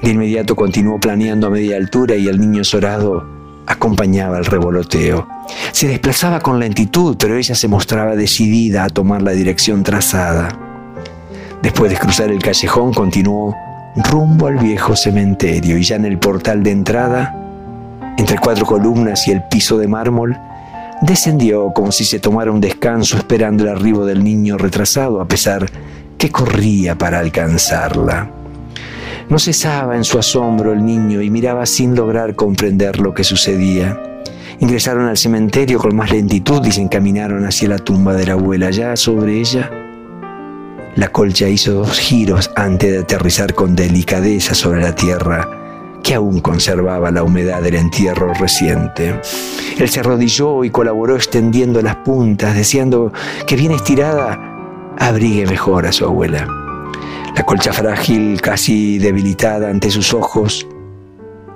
De 0.02 0.12
inmediato 0.12 0.56
continuó 0.56 1.00
planeando 1.00 1.48
a 1.48 1.52
media 1.52 1.78
altura 1.78 2.16
y 2.16 2.28
el 2.28 2.40
niño 2.40 2.64
sorado 2.64 3.26
acompañaba 3.68 4.38
el 4.38 4.46
revoloteo. 4.46 5.28
Se 5.72 5.88
desplazaba 5.88 6.40
con 6.40 6.60
lentitud, 6.60 7.18
pero 7.20 7.36
ella 7.36 7.56
se 7.56 7.68
mostraba 7.68 8.16
decidida 8.16 8.84
a 8.84 8.90
tomar 8.90 9.22
la 9.22 9.32
dirección 9.32 9.84
trazada. 9.84 10.50
Después 11.62 11.92
de 11.92 11.98
cruzar 11.98 12.32
el 12.32 12.42
callejón, 12.42 12.94
continuó 12.94 13.56
rumbo 13.96 14.48
al 14.48 14.58
viejo 14.58 14.96
cementerio 14.96 15.78
y 15.78 15.84
ya 15.84 15.96
en 15.96 16.06
el 16.06 16.18
portal 16.18 16.64
de 16.64 16.72
entrada, 16.72 17.36
entre 18.18 18.38
cuatro 18.38 18.66
columnas 18.66 19.28
y 19.28 19.32
el 19.32 19.44
piso 19.44 19.78
de 19.78 19.88
mármol, 19.88 20.38
descendió 21.02 21.72
como 21.74 21.92
si 21.92 22.06
se 22.06 22.20
tomara 22.20 22.52
un 22.52 22.62
descanso 22.62 23.18
esperando 23.18 23.64
el 23.64 23.70
arribo 23.70 24.06
del 24.06 24.24
niño 24.24 24.58
retrasado 24.58 25.20
a 25.20 25.28
pesar 25.28 25.66
que 26.18 26.30
corría 26.30 26.98
para 26.98 27.20
alcanzarla. 27.20 28.30
No 29.30 29.40
cesaba 29.40 29.96
en 29.96 30.04
su 30.04 30.20
asombro 30.20 30.74
el 30.74 30.86
niño 30.86 31.22
y 31.22 31.30
miraba 31.30 31.66
sin 31.66 31.96
lograr 31.96 32.36
comprender 32.36 33.00
lo 33.00 33.14
que 33.14 33.24
sucedía. 33.24 33.98
Ingresaron 34.60 35.08
al 35.08 35.18
cementerio 35.18 35.80
con 35.80 35.96
más 35.96 36.12
lentitud 36.12 36.64
y 36.66 36.72
se 36.72 36.82
encaminaron 36.82 37.46
hacia 37.46 37.70
la 37.70 37.80
tumba 37.80 38.14
de 38.14 38.28
la 38.28 38.34
abuela. 38.34 38.70
Ya 38.70 38.96
sobre 38.96 39.40
ella, 39.40 39.72
la 40.96 41.08
colcha 41.10 41.48
hizo 41.48 41.74
dos 41.74 42.00
giros 42.00 42.52
antes 42.56 42.92
de 42.92 43.00
aterrizar 43.00 43.54
con 43.54 43.76
delicadeza 43.76 44.54
sobre 44.54 44.82
la 44.82 44.94
tierra 44.94 45.48
que 46.04 46.16
aún 46.16 46.40
conservaba 46.40 47.12
la 47.12 47.24
humedad 47.24 47.62
del 47.62 47.76
entierro 47.76 48.34
reciente. 48.34 49.20
Él 49.78 49.90
se 49.90 50.00
arrodilló 50.00 50.64
y 50.64 50.70
colaboró 50.70 51.16
extendiendo 51.16 51.82
las 51.82 51.98
puntas, 51.98 52.56
deseando 52.56 53.14
que 53.46 53.56
bien 53.56 53.72
estirada 53.72 54.40
abrigue 54.98 55.46
mejor 55.46 55.86
a 55.86 55.92
su 55.92 56.06
abuela. 56.06 56.48
La 57.36 57.44
colcha 57.44 57.72
frágil, 57.72 58.42
casi 58.42 58.98
debilitada 58.98 59.70
ante 59.70 59.90
sus 59.90 60.14
ojos, 60.14 60.68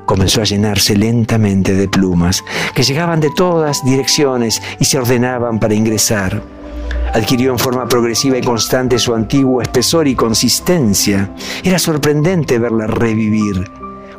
comenzó 0.05 0.41
a 0.41 0.45
llenarse 0.45 0.95
lentamente 0.95 1.73
de 1.73 1.87
plumas 1.87 2.43
que 2.73 2.83
llegaban 2.83 3.19
de 3.19 3.29
todas 3.35 3.83
direcciones 3.83 4.61
y 4.79 4.85
se 4.85 4.97
ordenaban 4.97 5.59
para 5.59 5.73
ingresar. 5.73 6.41
Adquirió 7.15 7.53
en 7.53 7.59
forma 7.59 7.87
progresiva 7.87 8.37
y 8.37 8.41
constante 8.41 8.99
su 8.99 9.15
antiguo 9.15 9.61
espesor 9.61 10.05
y 10.05 10.15
consistencia. 10.15 11.29
Era 11.63 11.79
sorprendente 11.79 12.59
verla 12.59 12.87
revivir. 12.87 13.71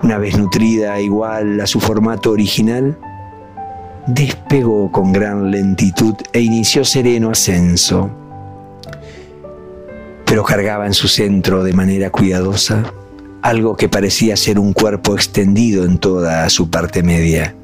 Una 0.02 0.16
vez 0.16 0.38
nutrida 0.38 0.98
igual 0.98 1.60
a 1.60 1.66
su 1.66 1.78
formato 1.78 2.30
original, 2.30 2.96
despegó 4.06 4.90
con 4.90 5.12
gran 5.12 5.50
lentitud 5.50 6.14
e 6.32 6.40
inició 6.40 6.86
sereno 6.86 7.32
ascenso. 7.32 8.08
Pero 10.24 10.42
cargaba 10.42 10.86
en 10.86 10.94
su 10.94 11.06
centro 11.06 11.64
de 11.64 11.74
manera 11.74 12.08
cuidadosa 12.08 12.94
algo 13.42 13.76
que 13.76 13.90
parecía 13.90 14.38
ser 14.38 14.58
un 14.58 14.72
cuerpo 14.72 15.14
extendido 15.14 15.84
en 15.84 15.98
toda 15.98 16.48
su 16.48 16.70
parte 16.70 17.02
media. 17.02 17.54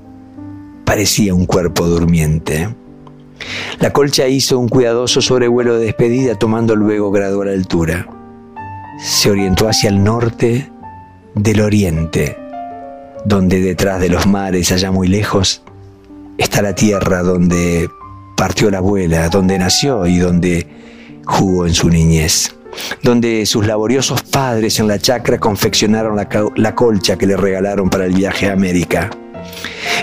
Parecía 0.85 1.33
un 1.33 1.47
cuerpo 1.47 1.87
durmiente. 1.87 2.69
La 3.79 3.93
colcha 3.93 4.29
hizo 4.29 4.59
un 4.59 4.69
cuidadoso 4.69 5.21
sobrevuelo 5.21 5.79
de 5.79 5.87
despedida 5.87 6.35
tomando 6.37 6.77
luego 6.77 7.11
gradual 7.11 7.49
altura. 7.49 8.07
Se 9.01 9.31
orientó 9.31 9.69
hacia 9.69 9.91
el 9.91 10.03
norte 10.03 10.71
del 11.35 11.61
oriente, 11.61 12.37
donde 13.25 13.61
detrás 13.61 14.01
de 14.01 14.09
los 14.09 14.27
mares, 14.27 14.71
allá 14.73 14.91
muy 14.91 15.09
lejos, 15.09 15.63
está 16.39 16.63
la 16.63 16.75
tierra 16.75 17.23
donde 17.23 17.89
partió 18.37 18.71
la 18.71 18.79
abuela, 18.79 19.29
donde 19.29 19.59
nació 19.59 20.07
y 20.07 20.19
donde 20.19 20.67
jugó 21.25 21.67
en 21.67 21.75
su 21.75 21.89
niñez, 21.89 22.55
donde 23.03 23.47
sus 23.47 23.67
laboriosos 23.67 24.23
padres 24.23 24.79
en 24.79 24.89
la 24.89 24.99
chacra 24.99 25.39
confeccionaron 25.39 26.17
la, 26.17 26.29
la 26.57 26.75
colcha 26.75 27.17
que 27.17 27.27
le 27.27 27.37
regalaron 27.37 27.89
para 27.89 28.05
el 28.05 28.13
viaje 28.13 28.49
a 28.49 28.53
América. 28.53 29.11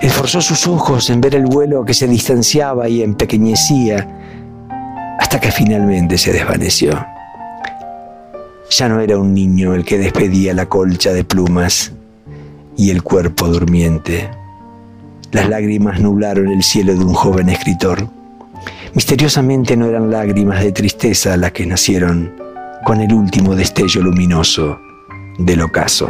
Esforzó 0.01 0.41
sus 0.41 0.67
ojos 0.67 1.09
en 1.09 1.21
ver 1.21 1.35
el 1.35 1.45
vuelo 1.45 1.83
que 1.83 1.93
se 1.93 2.07
distanciaba 2.07 2.87
y 2.87 3.01
empequeñecía 3.01 4.07
hasta 5.19 5.39
que 5.39 5.51
finalmente 5.51 6.17
se 6.17 6.31
desvaneció. 6.31 7.05
Ya 8.69 8.87
no 8.87 9.01
era 9.01 9.17
un 9.17 9.33
niño 9.33 9.73
el 9.73 9.83
que 9.83 9.97
despedía 9.97 10.53
la 10.53 10.67
colcha 10.67 11.11
de 11.11 11.23
plumas 11.23 11.91
y 12.77 12.91
el 12.91 13.03
cuerpo 13.03 13.47
durmiente. 13.47 14.29
Las 15.31 15.49
lágrimas 15.49 15.99
nublaron 15.99 16.47
el 16.47 16.63
cielo 16.63 16.93
de 16.93 17.03
un 17.03 17.13
joven 17.13 17.49
escritor. 17.49 18.07
Misteriosamente 18.93 19.75
no 19.75 19.85
eran 19.85 20.09
lágrimas 20.09 20.63
de 20.63 20.71
tristeza 20.71 21.35
las 21.37 21.51
que 21.51 21.65
nacieron 21.65 22.33
con 22.85 23.01
el 23.01 23.13
último 23.13 23.55
destello 23.55 24.01
luminoso 24.01 24.79
del 25.37 25.61
ocaso. 25.61 26.09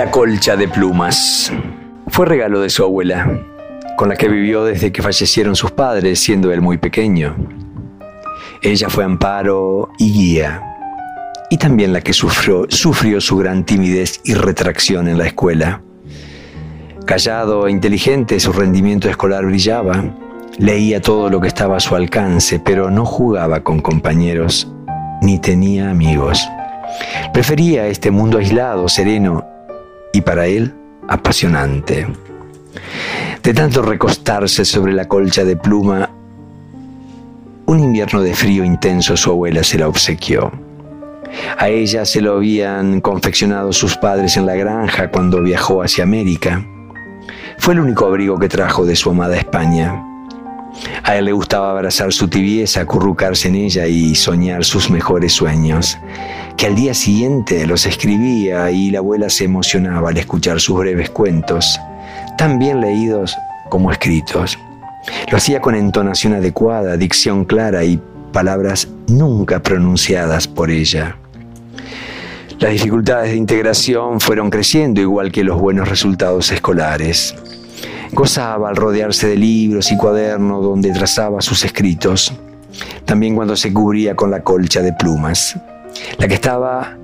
La 0.00 0.10
colcha 0.10 0.56
de 0.56 0.66
plumas. 0.66 1.52
Fue 2.06 2.24
regalo 2.24 2.62
de 2.62 2.70
su 2.70 2.82
abuela, 2.82 3.38
con 3.98 4.08
la 4.08 4.16
que 4.16 4.28
vivió 4.28 4.64
desde 4.64 4.92
que 4.92 5.02
fallecieron 5.02 5.54
sus 5.54 5.72
padres, 5.72 6.20
siendo 6.20 6.50
él 6.54 6.62
muy 6.62 6.78
pequeño. 6.78 7.36
Ella 8.62 8.88
fue 8.88 9.04
amparo 9.04 9.90
y 9.98 10.10
guía 10.10 10.62
y 11.50 11.58
también 11.58 11.92
la 11.92 12.00
que 12.00 12.14
sufrió, 12.14 12.64
sufrió 12.70 13.20
su 13.20 13.36
gran 13.36 13.66
timidez 13.66 14.22
y 14.24 14.32
retracción 14.32 15.06
en 15.06 15.18
la 15.18 15.26
escuela. 15.26 15.82
Callado 17.04 17.66
e 17.66 17.70
inteligente, 17.70 18.40
su 18.40 18.54
rendimiento 18.54 19.06
escolar 19.10 19.44
brillaba, 19.44 20.02
leía 20.56 21.02
todo 21.02 21.28
lo 21.28 21.42
que 21.42 21.48
estaba 21.48 21.76
a 21.76 21.80
su 21.80 21.94
alcance, 21.94 22.58
pero 22.58 22.90
no 22.90 23.04
jugaba 23.04 23.60
con 23.60 23.80
compañeros 23.80 24.72
ni 25.20 25.38
tenía 25.38 25.90
amigos. 25.90 26.48
Prefería 27.34 27.86
este 27.88 28.10
mundo 28.10 28.38
aislado, 28.38 28.88
sereno 28.88 29.49
y 30.12 30.20
para 30.20 30.46
él 30.46 30.74
apasionante. 31.08 32.06
De 33.42 33.54
tanto 33.54 33.82
recostarse 33.82 34.64
sobre 34.64 34.92
la 34.92 35.08
colcha 35.08 35.44
de 35.44 35.56
pluma, 35.56 36.10
un 37.66 37.80
invierno 37.80 38.22
de 38.22 38.34
frío 38.34 38.64
intenso 38.64 39.16
su 39.16 39.30
abuela 39.30 39.62
se 39.62 39.78
la 39.78 39.88
obsequió. 39.88 40.52
A 41.58 41.68
ella 41.68 42.04
se 42.04 42.20
lo 42.20 42.34
habían 42.34 43.00
confeccionado 43.00 43.72
sus 43.72 43.96
padres 43.96 44.36
en 44.36 44.46
la 44.46 44.56
granja 44.56 45.10
cuando 45.10 45.42
viajó 45.42 45.82
hacia 45.82 46.04
América. 46.04 46.66
Fue 47.58 47.74
el 47.74 47.80
único 47.80 48.06
abrigo 48.06 48.38
que 48.38 48.48
trajo 48.48 48.84
de 48.84 48.96
su 48.96 49.10
amada 49.10 49.36
España. 49.36 50.09
A 51.02 51.16
él 51.16 51.26
le 51.26 51.32
gustaba 51.32 51.70
abrazar 51.70 52.12
su 52.12 52.28
tibieza, 52.28 52.82
acurrucarse 52.82 53.48
en 53.48 53.56
ella 53.56 53.86
y 53.86 54.14
soñar 54.14 54.64
sus 54.64 54.90
mejores 54.90 55.32
sueños, 55.32 55.98
que 56.56 56.66
al 56.66 56.74
día 56.74 56.94
siguiente 56.94 57.66
los 57.66 57.86
escribía 57.86 58.70
y 58.70 58.90
la 58.90 58.98
abuela 58.98 59.30
se 59.30 59.44
emocionaba 59.44 60.10
al 60.10 60.16
escuchar 60.16 60.60
sus 60.60 60.78
breves 60.78 61.10
cuentos, 61.10 61.78
tan 62.38 62.58
bien 62.58 62.80
leídos 62.80 63.36
como 63.68 63.90
escritos. 63.90 64.58
Lo 65.30 65.36
hacía 65.38 65.60
con 65.60 65.74
entonación 65.74 66.34
adecuada, 66.34 66.96
dicción 66.96 67.44
clara 67.44 67.84
y 67.84 68.00
palabras 68.32 68.88
nunca 69.08 69.62
pronunciadas 69.62 70.46
por 70.46 70.70
ella. 70.70 71.16
Las 72.58 72.72
dificultades 72.72 73.30
de 73.30 73.36
integración 73.36 74.20
fueron 74.20 74.50
creciendo 74.50 75.00
igual 75.00 75.32
que 75.32 75.44
los 75.44 75.58
buenos 75.58 75.88
resultados 75.88 76.52
escolares. 76.52 77.34
Gozaba 78.12 78.68
al 78.68 78.76
rodearse 78.76 79.28
de 79.28 79.36
libros 79.36 79.92
y 79.92 79.96
cuadernos 79.96 80.64
donde 80.64 80.92
trazaba 80.92 81.40
sus 81.40 81.64
escritos, 81.64 82.32
también 83.04 83.36
cuando 83.36 83.56
se 83.56 83.72
cubría 83.72 84.14
con 84.16 84.30
la 84.30 84.42
colcha 84.42 84.82
de 84.82 84.92
plumas, 84.92 85.58
la 86.18 86.28
que 86.28 86.34
estaba 86.34 86.96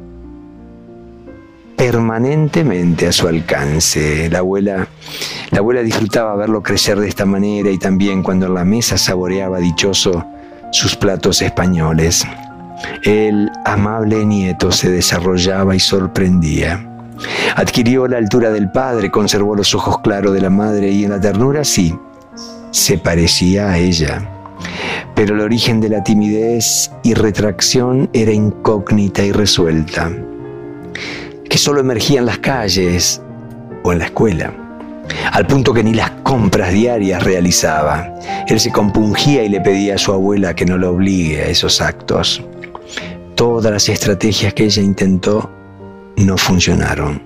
permanentemente 1.77 3.07
a 3.07 3.13
su 3.13 3.29
alcance. 3.29 4.29
La 4.31 4.39
abuela, 4.39 4.89
la 5.51 5.59
abuela 5.59 5.83
disfrutaba 5.83 6.35
verlo 6.35 6.63
crecer 6.63 6.99
de 6.99 7.09
esta 7.09 7.27
manera 7.27 7.71
y 7.71 7.79
también 7.79 8.23
cuando 8.23 8.47
en 8.47 8.55
la 8.55 8.65
mesa 8.65 8.99
saboreaba 8.99 9.59
dichoso 9.59 10.25
sus 10.73 10.97
platos 10.97 11.43
españoles. 11.43 12.27
El 13.05 13.51
amable 13.65 14.25
nieto 14.25 14.73
se 14.73 14.91
desarrollaba 14.91 15.75
y 15.75 15.81
sorprendía. 15.81 16.96
Adquirió 17.57 18.07
la 18.07 18.19
altura 18.19 18.51
del 18.51 18.71
padre, 18.71 19.11
conservó 19.11 19.55
los 19.55 19.75
ojos 19.75 20.01
claros 20.01 20.35
de 20.35 20.41
la 20.41 20.51
madre 20.51 20.91
y 20.91 21.05
en 21.05 21.11
la 21.11 21.21
ternura 21.21 21.65
sí, 21.65 21.97
se 22.71 22.99
parecía 22.99 23.71
a 23.71 23.79
ella. 23.79 24.29
Pero 25.15 25.35
el 25.35 25.41
origen 25.41 25.81
de 25.81 25.89
la 25.89 26.05
timidez 26.05 26.91
y 27.03 27.15
retracción 27.15 28.11
era 28.13 28.33
incógnita 28.33 29.25
y 29.25 29.33
resuelta, 29.33 30.13
que 31.49 31.57
solo 31.59 31.81
emergía 31.81 32.21
en 32.21 32.27
las 32.27 32.39
calles 32.39 33.23
o 33.83 33.93
en 33.93 34.01
la 34.01 34.05
escuela, 34.07 34.53
al 35.33 35.47
punto 35.47 35.73
que 35.73 35.83
ni 35.83 35.95
las 35.95 36.11
compras 36.23 36.73
diarias 36.73 37.23
realizaba. 37.23 38.13
Él 38.47 38.61
se 38.61 38.71
compungía 38.71 39.43
y 39.43 39.49
le 39.49 39.61
pedía 39.63 39.95
a 39.95 39.99
su 39.99 40.13
abuela 40.13 40.55
que 40.55 40.67
no 40.67 40.77
lo 40.77 40.91
obligue 40.91 41.41
a 41.41 41.49
esos 41.49 41.81
actos. 41.81 42.45
Todas 43.35 43.73
las 43.73 43.89
estrategias 43.89 44.53
que 44.53 44.65
ella 44.65 44.83
intentó 44.83 45.56
no 46.25 46.37
funcionaron. 46.37 47.23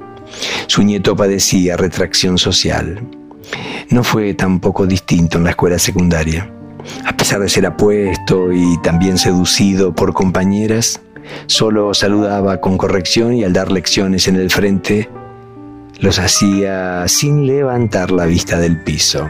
Su 0.67 0.83
nieto 0.83 1.17
padecía 1.17 1.77
retracción 1.77 2.39
social. 2.39 3.07
No 3.91 4.05
fue 4.05 4.35
tampoco 4.35 4.87
distinto 4.87 5.39
en 5.39 5.45
la 5.45 5.51
escuela 5.51 5.79
secundaria. 5.79 6.51
A 7.05 7.17
pesar 7.17 7.41
de 7.41 7.49
ser 7.49 7.67
apuesto 7.67 8.53
y 8.53 8.79
también 8.83 9.19
seducido 9.19 9.95
por 9.95 10.13
compañeras, 10.13 11.01
solo 11.47 11.95
saludaba 11.95 12.61
con 12.61 12.79
corrección 12.79 13.35
y 13.35 13.45
al 13.45 13.53
dar 13.53 13.71
lecciones 13.71 14.29
en 14.29 14.37
el 14.37 14.51
frente, 14.51 15.09
los 16.01 16.19
hacía 16.19 17.07
sin 17.09 17.47
levantar 17.47 18.11
la 18.11 18.25
vista 18.25 18.59
del 18.59 18.83
piso, 18.83 19.29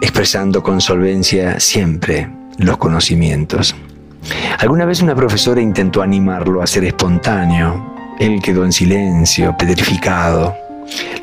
expresando 0.00 0.62
con 0.62 0.80
solvencia 0.80 1.60
siempre 1.60 2.30
los 2.56 2.78
conocimientos. 2.78 3.74
Alguna 4.58 4.84
vez 4.84 5.00
una 5.02 5.14
profesora 5.14 5.60
intentó 5.60 6.02
animarlo 6.02 6.62
a 6.62 6.66
ser 6.66 6.84
espontáneo. 6.84 7.94
Él 8.18 8.40
quedó 8.42 8.64
en 8.64 8.72
silencio, 8.72 9.56
petrificado. 9.56 10.54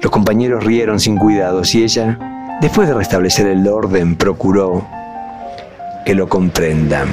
Los 0.02 0.12
compañeros 0.12 0.64
rieron 0.64 1.00
sin 1.00 1.18
cuidados 1.18 1.76
y 1.76 1.84
ella, 1.84 2.18
después 2.62 2.88
de 2.88 2.94
restablecer 2.94 3.48
el 3.48 3.68
orden, 3.68 4.16
procuró 4.16 4.88
que 6.06 6.16
lo 6.16 6.28
comprendan. 6.28 7.10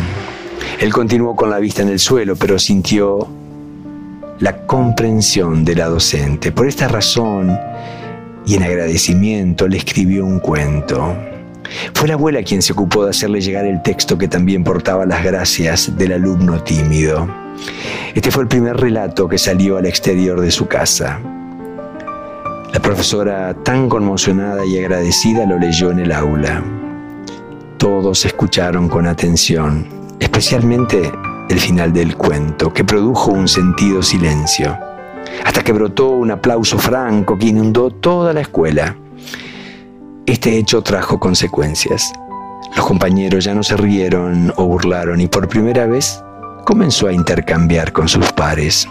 Él 0.81 0.92
continuó 0.92 1.37
con 1.37 1.51
la 1.51 1.59
vista 1.59 1.83
en 1.83 1.88
el 1.88 1.99
suelo, 1.99 2.37
pero 2.37 2.59
sintió 2.59 3.29
la 4.38 4.66
comprensión 4.66 5.64
de 5.64 5.77
la 5.77 5.87
docente. 5.87 6.53
Por 6.53 6.66
esta 6.66 6.88
razón 6.88 7.59
y 8.47 8.55
en 8.57 8.62
agradecimiento 8.62 9.68
le 9.68 9.79
escribió 9.79 10.25
un 10.25 10.40
cuento. 10.40 11.16
Fue 11.94 12.09
la 12.09 12.14
abuela 12.14 12.42
quien 12.42 12.62
se 12.62 12.72
ocupó 12.72 13.05
de 13.05 13.11
hacerle 13.11 13.40
llegar 13.40 13.64
el 13.64 13.83
texto 13.83 14.18
que 14.18 14.29
también 14.29 14.64
portaba 14.64 15.07
las 15.07 15.24
gracias 15.24 15.96
del 15.96 16.12
alumno 16.12 16.62
tímido. 16.62 17.29
Este 18.14 18.31
fue 18.31 18.42
el 18.42 18.48
primer 18.48 18.77
relato 18.77 19.29
que 19.29 19.38
salió 19.38 19.77
al 19.77 19.87
exterior 19.87 20.40
de 20.40 20.50
su 20.50 20.66
casa. 20.66 21.20
La 22.72 22.81
profesora, 22.81 23.55
tan 23.62 23.88
conmocionada 23.88 24.64
y 24.66 24.79
agradecida, 24.79 25.46
lo 25.46 25.59
leyó 25.59 25.90
en 25.90 26.00
el 26.00 26.12
aula. 26.12 26.62
Todos 27.79 28.24
escucharon 28.24 28.88
con 28.88 29.07
atención, 29.07 29.87
especialmente 30.18 31.12
el 31.48 31.61
final 31.61 31.92
del 31.92 32.16
cuento, 32.16 32.72
que 32.72 32.85
produjo 32.85 33.31
un 33.31 33.46
sentido 33.46 34.03
silencio, 34.03 34.77
hasta 35.44 35.62
que 35.62 35.72
brotó 35.72 36.11
un 36.11 36.31
aplauso 36.31 36.79
franco 36.79 37.38
que 37.38 37.46
inundó 37.46 37.90
toda 37.90 38.33
la 38.33 38.40
escuela. 38.40 38.96
Este 40.26 40.56
hecho 40.56 40.80
trajo 40.80 41.20
consecuencias. 41.20 42.12
Los 42.74 42.87
compañeros 42.87 43.44
ya 43.44 43.54
no 43.54 43.62
se 43.62 43.76
rieron 43.76 44.54
o 44.56 44.64
burlaron 44.64 45.20
y 45.20 45.26
por 45.26 45.48
primera 45.48 45.87
vez 45.87 46.22
comenzó 46.64 47.08
a 47.08 47.12
intercambiar 47.12 47.92
con 47.92 48.08
sus 48.08 48.32
pares. 48.32 48.88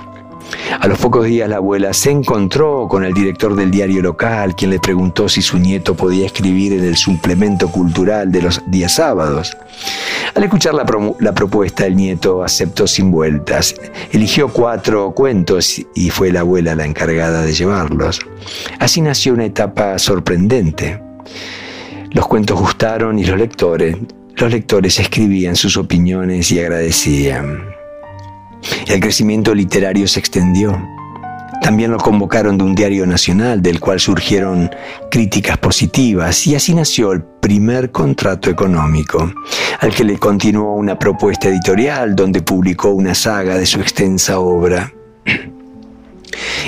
A 0.80 0.88
los 0.88 1.00
pocos 1.00 1.26
días 1.26 1.50
la 1.50 1.56
abuela 1.56 1.92
se 1.94 2.12
encontró 2.12 2.88
con 2.88 3.04
el 3.04 3.16
director 3.16 3.56
del 3.56 3.72
diario 3.72 4.04
local, 4.04 4.56
quien 4.56 4.70
le 4.70 4.80
preguntó 4.80 5.28
si 5.28 5.42
su 5.42 5.58
nieto 5.58 5.96
podía 5.96 6.28
escribir 6.28 6.74
en 6.74 6.84
el 6.84 6.98
suplemento 6.98 7.70
cultural 7.70 8.32
de 8.32 8.44
los 8.44 8.62
días 8.68 8.94
sábados. 8.94 9.58
Al 10.36 10.44
escuchar 10.44 10.76
la, 10.76 10.86
propuesta, 11.34 11.88
el 11.88 11.96
nieto 11.96 12.44
aceptó 12.44 12.86
sin 12.86 13.10
vueltas. 13.10 13.74
Eligió 14.12 14.50
cuatro 14.50 15.14
cuentos 15.14 15.82
y 15.96 16.10
fue 16.12 16.32
la 16.32 16.42
abuela 16.42 16.76
la 16.76 16.86
encargada 16.86 17.42
de 17.42 17.54
llevarlos. 17.54 18.20
Así 18.80 19.02
nació 19.02 19.34
una 19.34 19.46
etapa 19.46 19.98
sorprendente. 19.98 21.13
Los 22.12 22.28
cuentos 22.28 22.60
gustaron 22.60 23.18
y 23.18 23.26
los 23.26 23.38
lectores, 23.38 23.98
los 24.36 24.52
lectores 24.52 25.00
escribían 25.00 25.56
sus 25.56 25.78
opiniones 25.78 26.52
y 26.52 26.60
agradecían. 26.60 27.64
El 28.88 29.00
crecimiento 29.00 29.54
literario 29.54 30.08
se 30.08 30.20
extendió. 30.20 30.78
También 31.62 31.92
lo 31.92 31.98
convocaron 31.98 32.58
de 32.58 32.64
un 32.66 32.76
diario 32.76 33.06
nacional 33.06 33.62
del 33.62 33.80
cual 33.80 34.00
surgieron 34.00 34.70
críticas 35.10 35.58
positivas 35.58 36.46
y 36.46 36.56
así 36.56 36.74
nació 36.74 37.14
el 37.14 37.24
primer 37.24 37.92
contrato 37.92 38.50
económico, 38.50 39.32
al 39.80 39.94
que 39.94 40.04
le 40.04 40.18
continuó 40.18 40.76
una 40.76 41.00
propuesta 41.00 41.48
editorial 41.48 42.16
donde 42.16 42.42
publicó 42.42 42.90
una 42.90 43.16
saga 43.16 43.58
de 43.58 43.66
su 43.66 43.80
extensa 43.80 44.40
obra. 44.40 44.92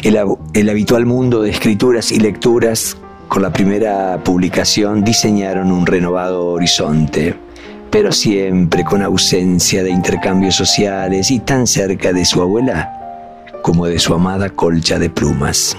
El, 0.01 0.17
el 0.53 0.69
habitual 0.69 1.05
mundo 1.05 1.41
de 1.41 1.49
escrituras 1.49 2.11
y 2.11 2.19
lecturas 2.19 2.97
con 3.27 3.41
la 3.41 3.51
primera 3.51 4.23
publicación 4.23 5.03
diseñaron 5.03 5.71
un 5.71 5.85
renovado 5.85 6.47
horizonte, 6.47 7.35
pero 7.89 8.11
siempre 8.11 8.83
con 8.83 9.01
ausencia 9.01 9.83
de 9.83 9.89
intercambios 9.89 10.55
sociales 10.55 11.31
y 11.31 11.39
tan 11.39 11.67
cerca 11.67 12.13
de 12.13 12.25
su 12.25 12.41
abuela 12.41 12.91
como 13.61 13.87
de 13.87 13.99
su 13.99 14.13
amada 14.13 14.49
colcha 14.49 14.99
de 14.99 15.09
plumas. 15.09 15.75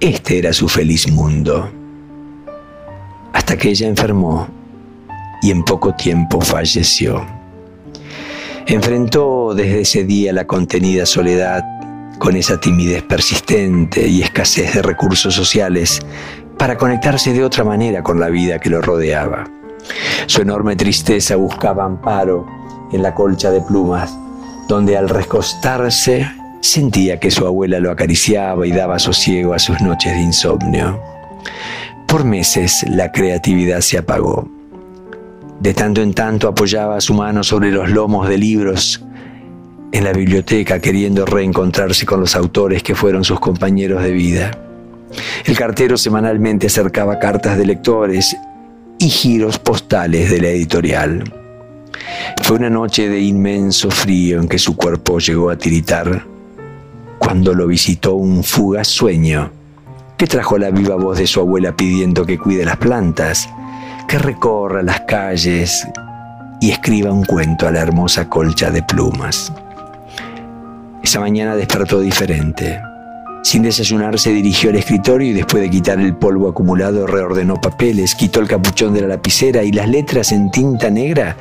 Este 0.00 0.38
era 0.38 0.52
su 0.52 0.68
feliz 0.68 1.10
mundo. 1.10 1.70
Hasta 3.32 3.56
que 3.56 3.70
ella 3.70 3.88
enfermó 3.88 4.48
y 5.42 5.50
en 5.50 5.64
poco 5.64 5.94
tiempo 5.94 6.40
falleció. 6.40 7.24
Enfrentó 8.66 9.54
desde 9.54 9.80
ese 9.80 10.04
día 10.04 10.32
la 10.32 10.46
contenida 10.46 11.06
soledad 11.06 11.64
con 12.18 12.36
esa 12.36 12.60
timidez 12.60 13.02
persistente 13.02 14.06
y 14.06 14.22
escasez 14.22 14.74
de 14.74 14.82
recursos 14.82 15.34
sociales 15.34 16.00
para 16.58 16.76
conectarse 16.76 17.32
de 17.32 17.44
otra 17.44 17.64
manera 17.64 18.02
con 18.02 18.18
la 18.18 18.28
vida 18.28 18.58
que 18.58 18.68
lo 18.68 18.80
rodeaba. 18.80 19.48
Su 20.26 20.42
enorme 20.42 20.76
tristeza 20.76 21.36
buscaba 21.36 21.84
amparo 21.84 22.46
en 22.92 23.02
la 23.02 23.14
colcha 23.14 23.50
de 23.50 23.60
plumas, 23.60 24.16
donde 24.68 24.96
al 24.96 25.08
recostarse 25.08 26.28
sentía 26.60 27.18
que 27.20 27.30
su 27.30 27.46
abuela 27.46 27.78
lo 27.80 27.90
acariciaba 27.90 28.66
y 28.66 28.72
daba 28.72 28.98
sosiego 28.98 29.54
a 29.54 29.58
sus 29.58 29.80
noches 29.80 30.12
de 30.12 30.20
insomnio. 30.20 31.00
Por 32.06 32.24
meses 32.24 32.84
la 32.88 33.12
creatividad 33.12 33.80
se 33.80 33.98
apagó. 33.98 34.48
De 35.60 35.74
tanto 35.74 36.02
en 36.02 36.14
tanto 36.14 36.48
apoyaba 36.48 37.00
su 37.00 37.14
mano 37.14 37.42
sobre 37.42 37.70
los 37.70 37.90
lomos 37.90 38.28
de 38.28 38.38
libros 38.38 39.04
en 39.92 40.04
la 40.04 40.12
biblioteca 40.12 40.80
queriendo 40.80 41.24
reencontrarse 41.24 42.04
con 42.04 42.20
los 42.20 42.36
autores 42.36 42.82
que 42.82 42.94
fueron 42.94 43.24
sus 43.24 43.40
compañeros 43.40 44.02
de 44.02 44.12
vida. 44.12 44.67
El 45.44 45.56
cartero 45.56 45.96
semanalmente 45.96 46.66
acercaba 46.66 47.18
cartas 47.18 47.56
de 47.56 47.66
lectores 47.66 48.36
y 48.98 49.08
giros 49.08 49.58
postales 49.58 50.30
de 50.30 50.40
la 50.40 50.48
editorial. 50.48 51.24
Fue 52.42 52.56
una 52.56 52.70
noche 52.70 53.08
de 53.08 53.20
inmenso 53.20 53.90
frío 53.90 54.40
en 54.40 54.48
que 54.48 54.58
su 54.58 54.76
cuerpo 54.76 55.18
llegó 55.18 55.50
a 55.50 55.56
tiritar 55.56 56.24
cuando 57.18 57.54
lo 57.54 57.66
visitó 57.66 58.14
un 58.14 58.42
fugaz 58.42 58.88
sueño 58.88 59.50
que 60.16 60.26
trajo 60.26 60.58
la 60.58 60.70
viva 60.70 60.96
voz 60.96 61.18
de 61.18 61.26
su 61.26 61.40
abuela 61.40 61.76
pidiendo 61.76 62.26
que 62.26 62.38
cuide 62.38 62.64
las 62.64 62.76
plantas, 62.76 63.48
que 64.08 64.18
recorra 64.18 64.82
las 64.82 65.00
calles 65.02 65.86
y 66.60 66.70
escriba 66.70 67.12
un 67.12 67.24
cuento 67.24 67.68
a 67.68 67.70
la 67.70 67.80
hermosa 67.80 68.28
colcha 68.28 68.70
de 68.70 68.82
plumas. 68.82 69.52
Esa 71.02 71.20
mañana 71.20 71.54
despertó 71.54 72.00
diferente 72.00 72.80
Sin 73.48 73.62
desayunar 73.62 74.18
se 74.18 74.30
dirigió 74.30 74.68
al 74.68 74.76
escritorio 74.76 75.30
y 75.30 75.32
después 75.32 75.62
de 75.62 75.70
quitar 75.70 75.98
el 75.98 76.14
polvo 76.14 76.50
acumulado 76.50 77.06
reordenó 77.06 77.58
papeles, 77.58 78.14
quitó 78.14 78.40
el 78.40 78.46
capuchón 78.46 78.92
de 78.92 79.00
la 79.00 79.06
lapicera 79.06 79.64
y 79.64 79.72
las 79.72 79.88
letras 79.88 80.32
en 80.32 80.50
tinta 80.50 80.90
negra 80.90 81.34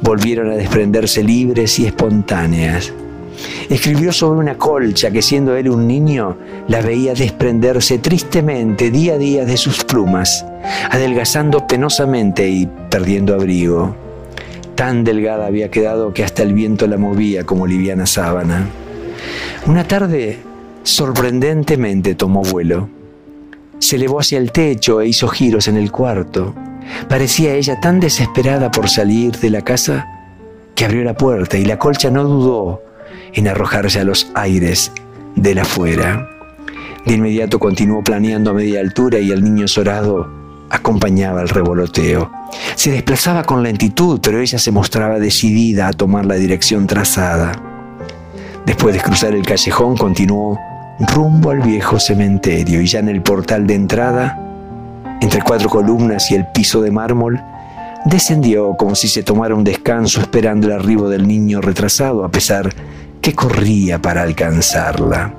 volvieron 0.00 0.50
a 0.50 0.54
desprenderse 0.54 1.22
libres 1.22 1.78
y 1.78 1.84
espontáneas. 1.84 2.94
Escribió 3.68 4.14
sobre 4.14 4.40
una 4.40 4.56
colcha 4.56 5.10
que 5.10 5.20
siendo 5.20 5.54
él 5.54 5.68
un 5.68 5.86
niño 5.86 6.38
la 6.68 6.80
veía 6.80 7.12
desprenderse 7.12 7.98
tristemente 7.98 8.90
día 8.90 9.12
a 9.12 9.18
día 9.18 9.44
de 9.44 9.58
sus 9.58 9.84
plumas, 9.84 10.46
adelgazando 10.90 11.66
penosamente 11.66 12.48
y 12.48 12.66
perdiendo 12.88 13.34
abrigo. 13.34 13.94
Tan 14.74 15.04
delgada 15.04 15.48
había 15.48 15.70
quedado 15.70 16.14
que 16.14 16.24
hasta 16.24 16.42
el 16.44 16.54
viento 16.54 16.86
la 16.86 16.96
movía 16.96 17.44
como 17.44 17.66
liviana 17.66 18.06
sábana. 18.06 18.68
Una 19.66 19.86
tarde, 19.86 20.38
sorprendentemente, 20.82 22.14
tomó 22.14 22.42
vuelo. 22.42 22.88
Se 23.78 23.96
elevó 23.96 24.20
hacia 24.20 24.38
el 24.38 24.52
techo 24.52 25.00
e 25.00 25.08
hizo 25.08 25.28
giros 25.28 25.68
en 25.68 25.76
el 25.76 25.90
cuarto. 25.90 26.54
Parecía 27.08 27.54
ella 27.54 27.80
tan 27.80 28.00
desesperada 28.00 28.70
por 28.70 28.88
salir 28.88 29.38
de 29.38 29.50
la 29.50 29.62
casa 29.62 30.06
que 30.74 30.84
abrió 30.84 31.04
la 31.04 31.14
puerta 31.14 31.58
y 31.58 31.64
la 31.64 31.78
colcha 31.78 32.10
no 32.10 32.24
dudó 32.24 32.82
en 33.32 33.48
arrojarse 33.48 34.00
a 34.00 34.04
los 34.04 34.30
aires 34.34 34.92
de 35.36 35.54
la 35.54 35.62
afuera. 35.62 36.28
De 37.04 37.14
inmediato 37.14 37.58
continuó 37.58 38.02
planeando 38.02 38.50
a 38.50 38.54
media 38.54 38.80
altura 38.80 39.18
y 39.18 39.30
el 39.30 39.42
niño 39.42 39.66
sorado 39.66 40.30
acompañaba 40.70 41.42
el 41.42 41.48
revoloteo. 41.48 42.30
Se 42.76 42.92
desplazaba 42.92 43.42
con 43.42 43.62
lentitud, 43.62 44.20
pero 44.22 44.40
ella 44.40 44.58
se 44.58 44.70
mostraba 44.70 45.18
decidida 45.18 45.88
a 45.88 45.92
tomar 45.92 46.24
la 46.24 46.36
dirección 46.36 46.86
trazada. 46.86 47.60
Después 48.64 48.94
de 48.94 49.00
cruzar 49.00 49.34
el 49.34 49.44
callejón, 49.44 49.96
continuó 49.96 50.58
rumbo 50.98 51.50
al 51.50 51.60
viejo 51.60 51.98
cementerio 51.98 52.80
y 52.80 52.86
ya 52.86 53.00
en 53.00 53.08
el 53.08 53.22
portal 53.22 53.66
de 53.66 53.74
entrada, 53.74 54.38
entre 55.20 55.42
cuatro 55.42 55.68
columnas 55.68 56.30
y 56.30 56.34
el 56.34 56.46
piso 56.46 56.80
de 56.80 56.90
mármol, 56.90 57.40
descendió 58.04 58.74
como 58.76 58.94
si 58.94 59.08
se 59.08 59.22
tomara 59.22 59.54
un 59.54 59.64
descanso 59.64 60.20
esperando 60.20 60.66
el 60.66 60.74
arribo 60.74 61.08
del 61.08 61.26
niño 61.26 61.60
retrasado, 61.60 62.24
a 62.24 62.30
pesar 62.30 62.72
que 63.20 63.34
corría 63.34 64.00
para 64.00 64.22
alcanzarla. 64.22 65.34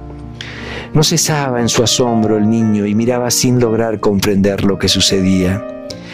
No 0.94 1.04
cesaba 1.04 1.60
en 1.60 1.70
su 1.70 1.84
asombro 1.84 2.38
el 2.38 2.50
niño 2.50 2.86
y 2.86 2.94
miraba 2.94 3.32
sin 3.32 3.60
lograr 3.60 4.00
comprender 4.00 4.64
lo 4.64 4.78
que 4.78 4.88
sucedía. 4.88 5.66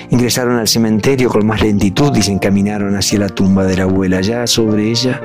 Ingresaron 0.09 0.57
al 0.57 0.67
cementerio 0.67 1.29
con 1.29 1.45
más 1.45 1.61
lentitud 1.61 2.15
y 2.15 2.21
se 2.21 2.31
encaminaron 2.31 2.95
hacia 2.95 3.19
la 3.19 3.29
tumba 3.29 3.65
de 3.65 3.77
la 3.77 3.83
abuela. 3.83 4.21
Ya 4.21 4.47
sobre 4.47 4.89
ella, 4.89 5.21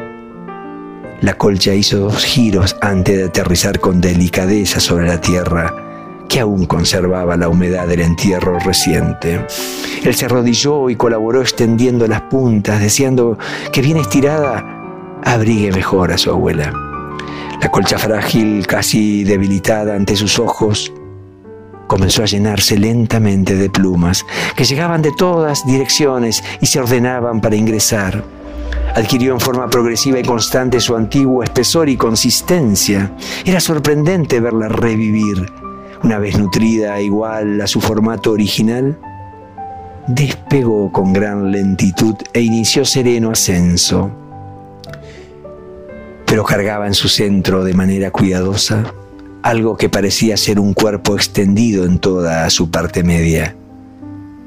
la 1.25 1.39
colcha 1.39 1.73
hizo 1.73 2.01
dos 2.01 2.23
giros 2.23 2.77
antes 2.83 3.17
de 3.17 3.25
aterrizar 3.25 3.81
con 3.81 3.99
delicadeza 3.99 4.79
sobre 4.79 5.07
la 5.07 5.23
tierra 5.23 5.75
que 6.29 6.41
aún 6.41 6.67
conservaba 6.67 7.35
la 7.39 7.49
humedad 7.49 7.89
del 7.89 8.03
entierro 8.03 8.59
reciente. 8.59 9.41
Él 10.05 10.15
se 10.15 10.27
arrodilló 10.27 10.91
y 10.91 10.97
colaboró 10.97 11.41
extendiendo 11.41 12.07
las 12.07 12.21
puntas, 12.23 12.79
deseando 12.79 13.39
que 13.73 13.81
bien 13.81 13.97
estirada 13.97 14.67
abrigue 15.25 15.73
mejor 15.73 16.13
a 16.13 16.19
su 16.19 16.31
abuela. 16.31 16.75
La 17.63 17.71
colcha 17.71 17.97
frágil, 17.97 18.67
casi 18.67 19.25
debilitada 19.25 19.95
ante 19.95 20.17
sus 20.17 20.39
ojos, 20.39 20.93
comenzó 21.87 22.23
a 22.23 22.27
llenarse 22.27 22.77
lentamente 22.77 23.55
de 23.55 23.71
plumas 23.71 24.27
que 24.57 24.65
llegaban 24.65 25.01
de 25.01 25.13
todas 25.17 25.67
direcciones 25.67 26.45
y 26.61 26.67
se 26.67 26.81
ordenaban 26.81 27.41
para 27.41 27.57
ingresar. 27.57 28.44
Adquirió 28.95 29.33
en 29.33 29.41
forma 29.41 29.69
progresiva 29.69 30.19
y 30.19 30.23
constante 30.23 30.81
su 30.81 30.95
antiguo 30.97 31.43
espesor 31.43 31.89
y 31.89 31.97
consistencia. 31.97 33.13
Era 33.45 33.61
sorprendente 33.61 34.41
verla 34.41 34.69
revivir. 34.69 35.53
Una 36.03 36.19
vez 36.19 36.39
nutrida 36.39 37.01
igual 37.01 37.61
a 37.61 37.67
su 37.67 37.81
formato 37.81 38.33
original, 38.33 38.99
despegó 40.07 40.93
con 40.93 41.13
gran 41.13 41.51
lentitud 41.51 42.15
e 42.33 42.41
inició 42.41 42.85
sereno 42.85 43.31
ascenso 43.31 44.11
pero 46.27 46.43
cargaba 46.43 46.89
en 46.89 46.95
su 46.95 47.09
centro 47.09 47.63
de 47.63 47.75
manera 47.75 48.11
cuidadosa 48.11 48.93
algo 49.45 49.77
que 49.77 49.91
parecía 49.91 50.37
ser 50.39 50.59
un 50.59 50.73
cuerpo 50.73 51.15
extendido 51.15 51.85
en 51.85 51.99
toda 51.99 52.49
su 52.49 52.71
parte 52.71 53.05
media. 53.05 53.55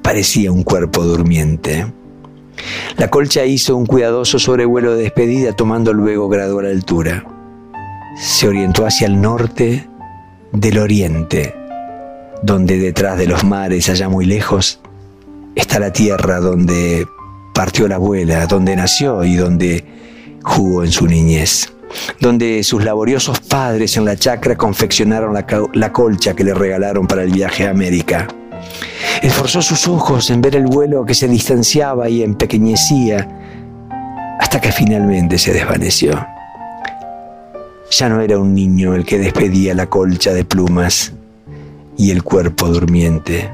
Parecía 0.02 0.52
un 0.52 0.64
cuerpo 0.64 1.04
durmiente. 1.04 1.86
La 2.98 3.10
colcha 3.10 3.46
hizo 3.46 3.76
un 3.76 3.86
cuidadoso 3.86 4.40
sobrevuelo 4.40 4.96
de 4.96 5.04
despedida 5.04 5.54
tomando 5.54 5.94
luego 5.94 6.30
gradual 6.30 6.66
altura. 6.66 7.24
Se 8.18 8.48
orientó 8.48 8.86
hacia 8.86 9.08
el 9.08 9.22
norte 9.22 9.88
del 10.52 10.80
oriente, 10.80 11.56
donde 12.42 12.80
detrás 12.80 13.18
de 13.18 13.28
los 13.28 13.44
mares, 13.44 13.90
allá 13.90 14.10
muy 14.10 14.26
lejos, 14.26 14.80
está 15.56 15.80
la 15.80 15.94
tierra 15.94 16.40
donde 16.40 17.06
partió 17.54 17.88
la 17.88 17.96
abuela, 17.96 18.46
donde 18.48 18.76
nació 18.76 19.24
y 19.24 19.36
donde 19.36 19.86
jugó 20.44 20.84
en 20.84 20.92
su 20.92 21.06
niñez 21.06 21.72
donde 22.20 22.64
sus 22.64 22.84
laboriosos 22.84 23.40
padres 23.40 23.98
en 23.98 24.06
la 24.06 24.16
chacra 24.16 24.56
confeccionaron 24.56 25.34
la, 25.34 25.92
colcha 25.92 26.36
que 26.36 26.44
le 26.44 26.54
regalaron 26.54 27.08
para 27.08 27.24
el 27.24 27.32
viaje 27.32 27.68
a 27.68 27.72
América. 27.72 28.28
Esforzó 29.22 29.62
sus 29.62 29.88
ojos 29.88 30.30
en 30.30 30.42
ver 30.42 30.56
el 30.56 30.66
vuelo 30.66 31.06
que 31.06 31.14
se 31.14 31.28
distanciaba 31.28 32.10
y 32.10 32.24
empequeñecía 32.24 33.28
hasta 34.40 34.62
que 34.62 34.72
finalmente 34.72 35.38
se 35.38 35.54
desvaneció. 35.54 36.26
Ya 37.92 38.10
no 38.10 38.22
era 38.22 38.38
un 38.38 38.54
niño 38.54 38.96
el 38.96 39.06
que 39.06 39.18
despedía 39.18 39.74
la 39.74 39.88
colcha 39.88 40.34
de 40.34 40.46
plumas 40.46 41.14
y 41.98 42.12
el 42.12 42.24
cuerpo 42.24 42.68
durmiente. 42.68 43.50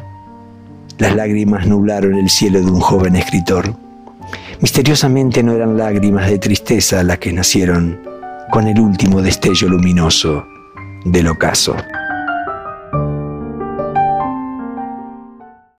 Las 0.98 1.16
lágrimas 1.16 1.66
nublaron 1.66 2.16
el 2.16 2.30
cielo 2.30 2.60
de 2.60 2.70
un 2.70 2.80
joven 2.80 3.16
escritor. 3.16 3.74
Misteriosamente 4.60 5.44
no 5.44 5.54
eran 5.54 5.78
lágrimas 5.78 6.30
de 6.30 6.40
tristeza 6.40 7.04
las 7.04 7.20
que 7.20 7.34
nacieron 7.34 8.00
con 8.52 8.68
el 8.68 8.80
último 8.80 9.22
destello 9.22 9.70
luminoso 9.70 10.46
del 11.06 11.28
ocaso. 11.28 11.76